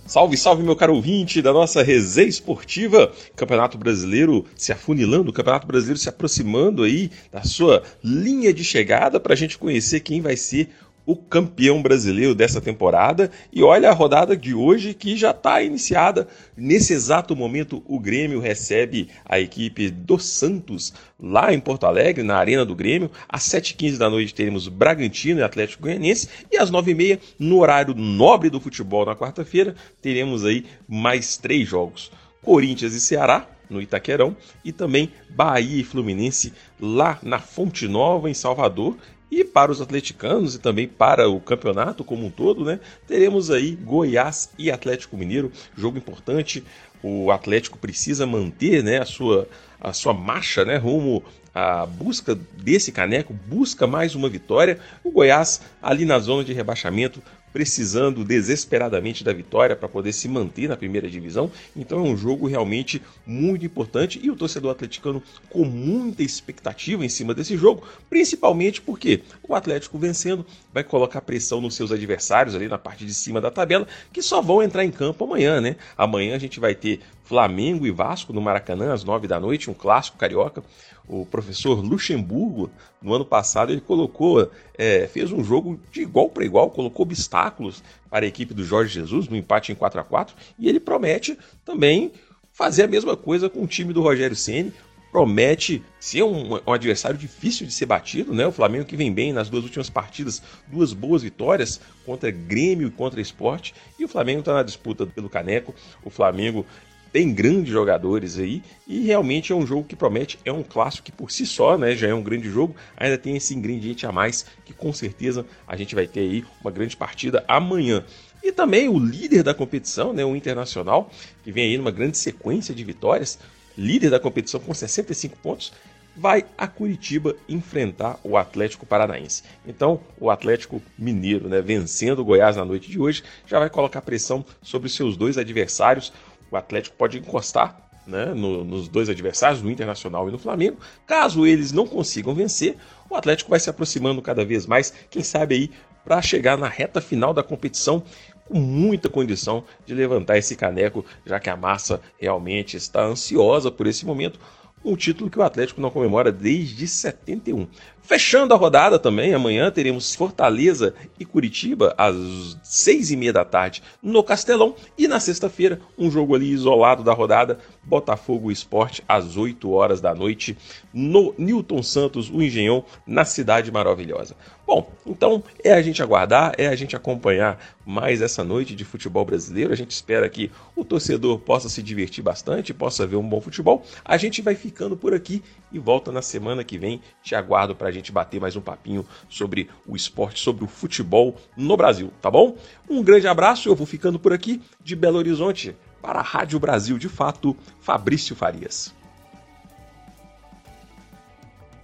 Salve, 0.07 0.37
salve, 0.37 0.63
meu 0.63 0.77
caro 0.77 0.95
ouvinte 0.95 1.41
da 1.41 1.51
nossa 1.51 1.83
resenha 1.83 2.29
esportiva. 2.29 3.11
Campeonato 3.35 3.77
Brasileiro 3.77 4.45
se 4.55 4.71
afunilando, 4.71 5.29
o 5.29 5.33
Campeonato 5.33 5.67
Brasileiro 5.67 5.99
se 5.99 6.07
aproximando 6.07 6.83
aí 6.83 7.11
da 7.29 7.43
sua 7.43 7.83
linha 8.01 8.53
de 8.53 8.63
chegada 8.63 9.19
para 9.19 9.33
a 9.33 9.35
gente 9.35 9.57
conhecer 9.57 9.99
quem 9.99 10.21
vai 10.21 10.37
ser 10.37 10.69
o 11.05 11.15
campeão 11.15 11.81
brasileiro 11.81 12.33
dessa 12.33 12.59
temporada. 12.59 13.29
E 13.53 13.61
olha 13.61 13.89
a 13.89 13.93
rodada 13.93 14.35
de 14.35 14.53
hoje 14.53 14.93
que 14.93 15.15
já 15.15 15.31
está 15.31 15.61
iniciada. 15.61 16.27
Nesse 16.57 16.93
exato 16.93 17.35
momento, 17.35 17.83
o 17.85 17.99
Grêmio 17.99 18.39
recebe 18.39 19.09
a 19.25 19.39
equipe 19.39 19.89
do 19.89 20.17
Santos 20.17 20.93
lá 21.19 21.53
em 21.53 21.59
Porto 21.59 21.85
Alegre, 21.85 22.23
na 22.23 22.37
Arena 22.37 22.65
do 22.65 22.75
Grêmio. 22.75 23.11
Às 23.29 23.43
7h15 23.43 23.97
da 23.97 24.09
noite 24.09 24.33
teremos 24.33 24.67
Bragantino 24.67 25.39
e 25.39 25.43
Atlético 25.43 25.83
Goianiense. 25.83 26.29
E 26.51 26.57
às 26.57 26.71
9h30, 26.71 27.19
no 27.39 27.59
horário 27.59 27.93
nobre 27.93 28.49
do 28.49 28.59
futebol 28.59 29.05
na 29.05 29.15
quarta-feira, 29.15 29.75
teremos 30.01 30.43
aí 30.43 30.65
mais 30.87 31.37
três 31.37 31.67
jogos. 31.67 32.11
Corinthians 32.41 32.93
e 32.93 33.01
Ceará, 33.01 33.47
no 33.69 33.81
Itaquerão, 33.81 34.35
e 34.63 34.71
também 34.71 35.11
Bahia 35.29 35.81
e 35.81 35.83
Fluminense 35.83 36.53
lá 36.79 37.17
na 37.23 37.39
Fonte 37.39 37.87
Nova, 37.87 38.29
em 38.29 38.33
Salvador, 38.33 38.95
e 39.29 39.43
para 39.43 39.71
os 39.71 39.81
atleticanos 39.81 40.55
e 40.55 40.59
também 40.59 40.87
para 40.87 41.29
o 41.29 41.39
campeonato 41.39 42.03
como 42.03 42.25
um 42.25 42.29
todo, 42.29 42.63
né? 42.63 42.79
Teremos 43.07 43.49
aí 43.51 43.75
Goiás 43.75 44.49
e 44.57 44.71
Atlético 44.71 45.17
Mineiro, 45.17 45.51
jogo 45.75 45.97
importante. 45.97 46.63
O 47.03 47.31
Atlético 47.31 47.77
precisa 47.77 48.25
manter, 48.25 48.83
né, 48.83 48.99
a 48.99 49.05
sua 49.05 49.47
a 49.79 49.93
sua 49.93 50.13
marcha, 50.13 50.65
né, 50.65 50.77
rumo 50.77 51.23
à 51.53 51.85
busca 51.85 52.33
desse 52.33 52.91
caneco, 52.91 53.33
busca 53.33 53.85
mais 53.85 54.15
uma 54.15 54.27
vitória. 54.27 54.79
O 55.03 55.11
Goiás 55.11 55.61
ali 55.81 56.05
na 56.05 56.17
zona 56.17 56.43
de 56.43 56.53
rebaixamento 56.53 57.21
precisando 57.55 58.25
desesperadamente 58.25 59.23
da 59.23 59.31
vitória 59.31 59.77
para 59.77 59.87
poder 59.87 60.11
se 60.11 60.27
manter 60.27 60.67
na 60.67 60.75
primeira 60.75 61.09
divisão. 61.09 61.49
Então 61.73 61.99
é 61.99 62.01
um 62.01 62.17
jogo 62.17 62.47
realmente 62.47 63.01
muito 63.25 63.65
importante 63.65 64.19
e 64.21 64.29
o 64.29 64.35
torcedor 64.35 64.71
atleticano 64.71 65.23
com 65.49 65.63
muita 65.63 66.21
expectativa 66.21 67.05
em 67.05 67.07
cima 67.07 67.33
desse 67.33 67.55
jogo, 67.55 67.87
principalmente 68.09 68.81
porque 68.81 69.21
o 69.41 69.55
Atlético 69.55 69.97
vencendo 69.97 70.45
vai 70.73 70.83
colocar 70.83 71.21
pressão 71.21 71.61
nos 71.61 71.75
seus 71.75 71.93
adversários 71.93 72.55
ali 72.55 72.67
na 72.67 72.77
parte 72.77 73.05
de 73.05 73.13
cima 73.13 73.39
da 73.39 73.49
tabela, 73.49 73.87
que 74.11 74.21
só 74.21 74.41
vão 74.41 74.61
entrar 74.61 74.83
em 74.83 74.91
campo 74.91 75.23
amanhã, 75.23 75.61
né? 75.61 75.77
Amanhã 75.97 76.35
a 76.35 76.39
gente 76.39 76.59
vai 76.59 76.75
ter 76.75 76.99
Flamengo 77.25 77.85
e 77.85 77.91
Vasco 77.91 78.31
no 78.31 78.39
Maracanã 78.39 78.93
às 78.93 79.03
nove 79.03 79.27
da 79.27 79.39
noite, 79.39 79.69
um 79.69 79.73
clássico 79.73 80.17
carioca 80.17 80.63
o 81.07 81.25
professor 81.25 81.79
Luxemburgo, 81.81 82.69
no 83.01 83.13
ano 83.13 83.25
passado, 83.25 83.71
ele 83.71 83.81
colocou, 83.81 84.49
é, 84.77 85.07
fez 85.07 85.31
um 85.31 85.43
jogo 85.43 85.79
de 85.91 86.01
igual 86.01 86.29
para 86.29 86.45
igual, 86.45 86.69
colocou 86.71 87.05
obstáculos 87.05 87.83
para 88.09 88.25
a 88.25 88.27
equipe 88.27 88.53
do 88.53 88.63
Jorge 88.63 88.93
Jesus 88.93 89.27
no 89.27 89.35
empate 89.35 89.71
em 89.71 89.75
4 89.75 89.99
a 89.99 90.03
4 90.03 90.35
e 90.57 90.67
ele 90.67 90.79
promete 90.79 91.37
também 91.63 92.11
fazer 92.51 92.83
a 92.83 92.87
mesma 92.87 93.15
coisa 93.15 93.49
com 93.49 93.63
o 93.63 93.67
time 93.67 93.93
do 93.93 94.01
Rogério 94.01 94.35
Ceni. 94.35 94.73
promete 95.11 95.83
ser 95.99 96.23
um, 96.23 96.55
um, 96.55 96.73
adversário 96.73 97.17
difícil 97.17 97.67
de 97.67 97.73
ser 97.73 97.85
batido, 97.85 98.33
né? 98.33 98.45
O 98.47 98.51
Flamengo 98.51 98.85
que 98.85 98.97
vem 98.97 99.13
bem 99.13 99.31
nas 99.31 99.49
duas 99.49 99.63
últimas 99.63 99.89
partidas, 99.89 100.41
duas 100.67 100.91
boas 100.91 101.21
vitórias 101.21 101.79
contra 102.05 102.31
Grêmio 102.31 102.87
e 102.87 102.91
contra 102.91 103.21
Esporte, 103.21 103.73
e 103.99 104.03
o 104.03 104.07
Flamengo 104.07 104.39
está 104.39 104.53
na 104.53 104.63
disputa 104.63 105.05
pelo 105.05 105.29
Caneco. 105.29 105.73
O 106.03 106.09
Flamengo 106.09 106.65
tem 107.15 107.33
grandes 107.33 107.71
jogadores 107.71 108.37
aí 108.37 108.61
e 108.85 109.05
realmente 109.05 109.53
é 109.53 109.55
um 109.55 109.65
jogo 109.65 109.85
que 109.85 109.95
promete, 109.95 110.37
é 110.43 110.51
um 110.51 110.61
clássico 110.61 111.05
que 111.05 111.13
por 111.13 111.31
si 111.31 111.45
só, 111.45 111.77
né, 111.77 111.95
já 111.95 112.09
é 112.09 112.13
um 112.13 112.21
grande 112.21 112.49
jogo, 112.49 112.75
ainda 112.97 113.17
tem 113.17 113.37
esse 113.37 113.55
ingrediente 113.55 114.05
a 114.05 114.11
mais 114.11 114.45
que 114.65 114.73
com 114.73 114.91
certeza 114.91 115.45
a 115.65 115.77
gente 115.77 115.95
vai 115.95 116.07
ter 116.07 116.19
aí 116.19 116.43
uma 116.59 116.69
grande 116.69 116.97
partida 116.97 117.45
amanhã. 117.47 118.03
E 118.43 118.51
também 118.51 118.89
o 118.89 118.99
líder 118.99 119.43
da 119.43 119.53
competição, 119.53 120.11
né, 120.11 120.25
o 120.25 120.35
Internacional, 120.35 121.09
que 121.41 121.53
vem 121.53 121.67
aí 121.67 121.77
numa 121.77 121.89
grande 121.89 122.17
sequência 122.17 122.75
de 122.75 122.83
vitórias, 122.83 123.39
líder 123.77 124.09
da 124.09 124.19
competição 124.19 124.59
com 124.59 124.73
65 124.73 125.37
pontos, 125.37 125.71
vai 126.15 126.45
a 126.57 126.67
Curitiba 126.67 127.35
enfrentar 127.47 128.19
o 128.23 128.37
Atlético 128.37 128.85
Paranaense. 128.85 129.43
Então, 129.67 129.99
o 130.19 130.29
Atlético 130.29 130.81
Mineiro, 130.97 131.49
né, 131.49 131.61
vencendo 131.61 132.19
o 132.19 132.25
Goiás 132.25 132.55
na 132.55 132.63
noite 132.63 132.89
de 132.89 132.99
hoje, 132.99 133.23
já 133.45 133.59
vai 133.59 133.69
colocar 133.69 134.01
pressão 134.01 134.45
sobre 134.61 134.87
os 134.87 134.95
seus 134.95 135.17
dois 135.17 135.37
adversários. 135.37 136.13
O 136.55 136.57
Atlético 136.57 136.95
pode 136.95 137.17
encostar 137.17 137.85
né, 138.07 138.27
no, 138.33 138.63
nos 138.63 138.87
dois 138.87 139.09
adversários, 139.09 139.61
no 139.61 139.69
Internacional 139.69 140.29
e 140.29 140.31
no 140.31 140.39
Flamengo. 140.39 140.77
Caso 141.05 141.45
eles 141.45 141.71
não 141.71 141.85
consigam 141.85 142.33
vencer, 142.33 142.77
o 143.09 143.15
Atlético 143.15 143.49
vai 143.49 143.59
se 143.59 143.69
aproximando 143.69 144.21
cada 144.21 144.45
vez 144.45 144.65
mais, 144.65 144.93
quem 145.09 145.21
sabe 145.23 145.55
aí, 145.55 145.71
para 146.03 146.21
chegar 146.21 146.57
na 146.57 146.69
reta 146.69 147.01
final 147.01 147.33
da 147.33 147.43
competição 147.43 148.03
com 148.47 148.59
muita 148.59 149.09
condição 149.09 149.63
de 149.85 149.93
levantar 149.93 150.37
esse 150.37 150.55
caneco, 150.55 151.03
já 151.25 151.39
que 151.39 151.49
a 151.49 151.57
massa 151.57 151.99
realmente 152.17 152.77
está 152.77 153.03
ansiosa 153.03 153.71
por 153.71 153.87
esse 153.87 154.05
momento. 154.05 154.39
Um 154.83 154.95
título 154.95 155.31
que 155.31 155.39
o 155.39 155.43
Atlético 155.43 155.81
não 155.81 155.89
comemora 155.89 156.31
desde 156.31 156.87
71. 156.87 157.67
Fechando 158.05 158.53
a 158.53 158.57
rodada 158.57 158.99
também, 158.99 159.33
amanhã 159.33 159.71
teremos 159.71 160.13
Fortaleza 160.13 160.93
e 161.19 161.25
Curitiba 161.25 161.95
às 161.97 162.15
seis 162.61 163.09
e 163.09 163.17
meia 163.17 163.33
da 163.33 163.43
tarde 163.43 163.81
no 164.01 164.23
Castelão. 164.23 164.75
E 164.95 165.07
na 165.07 165.19
sexta-feira, 165.19 165.81
um 165.97 166.11
jogo 166.11 166.35
ali 166.35 166.51
isolado 166.51 167.03
da 167.03 167.13
rodada, 167.13 167.57
Botafogo 167.83 168.51
Esporte 168.51 169.03
às 169.07 169.37
8 169.37 169.71
horas 169.71 170.01
da 170.01 170.13
noite 170.13 170.55
no 170.93 171.33
Newton 171.35 171.81
Santos, 171.81 172.29
o 172.29 172.43
Engenhão, 172.43 172.85
na 173.07 173.25
Cidade 173.25 173.71
Maravilhosa. 173.71 174.35
Bom, 174.67 174.91
então 175.05 175.43
é 175.63 175.73
a 175.73 175.81
gente 175.81 176.01
aguardar, 176.01 176.53
é 176.57 176.67
a 176.67 176.75
gente 176.75 176.95
acompanhar 176.95 177.59
mais 177.85 178.21
essa 178.21 178.43
noite 178.43 178.75
de 178.75 178.83
futebol 178.83 179.23
brasileiro. 179.23 179.71
A 179.71 179.75
gente 179.75 179.91
espera 179.91 180.27
que 180.27 180.49
o 180.75 180.83
torcedor 180.83 181.37
possa 181.39 181.69
se 181.69 181.83
divertir 181.83 182.23
bastante, 182.23 182.73
possa 182.73 183.05
ver 183.05 183.15
um 183.15 183.29
bom 183.29 183.39
futebol. 183.39 183.83
A 184.03 184.17
gente 184.17 184.41
vai 184.41 184.55
ficando 184.55 184.97
por 184.97 185.13
aqui 185.13 185.43
e 185.71 185.77
volta 185.77 186.11
na 186.11 186.21
semana 186.21 186.63
que 186.63 186.79
vem. 186.79 186.99
Te 187.21 187.35
aguardo 187.35 187.75
para 187.75 187.91
gente 187.95 188.11
bater 188.11 188.39
mais 188.39 188.55
um 188.55 188.61
papinho 188.61 189.05
sobre 189.29 189.69
o 189.85 189.95
esporte, 189.95 190.39
sobre 190.39 190.63
o 190.63 190.67
futebol 190.67 191.35
no 191.55 191.75
Brasil, 191.75 192.11
tá 192.21 192.29
bom? 192.29 192.57
Um 192.89 193.01
grande 193.01 193.27
abraço, 193.27 193.69
eu 193.69 193.75
vou 193.75 193.87
ficando 193.87 194.19
por 194.19 194.33
aqui 194.33 194.61
de 194.83 194.95
Belo 194.95 195.17
Horizonte 195.17 195.75
para 196.01 196.19
a 196.19 196.23
Rádio 196.23 196.59
Brasil 196.59 196.97
de 196.97 197.09
Fato, 197.09 197.55
Fabrício 197.79 198.35
Farias. 198.35 198.93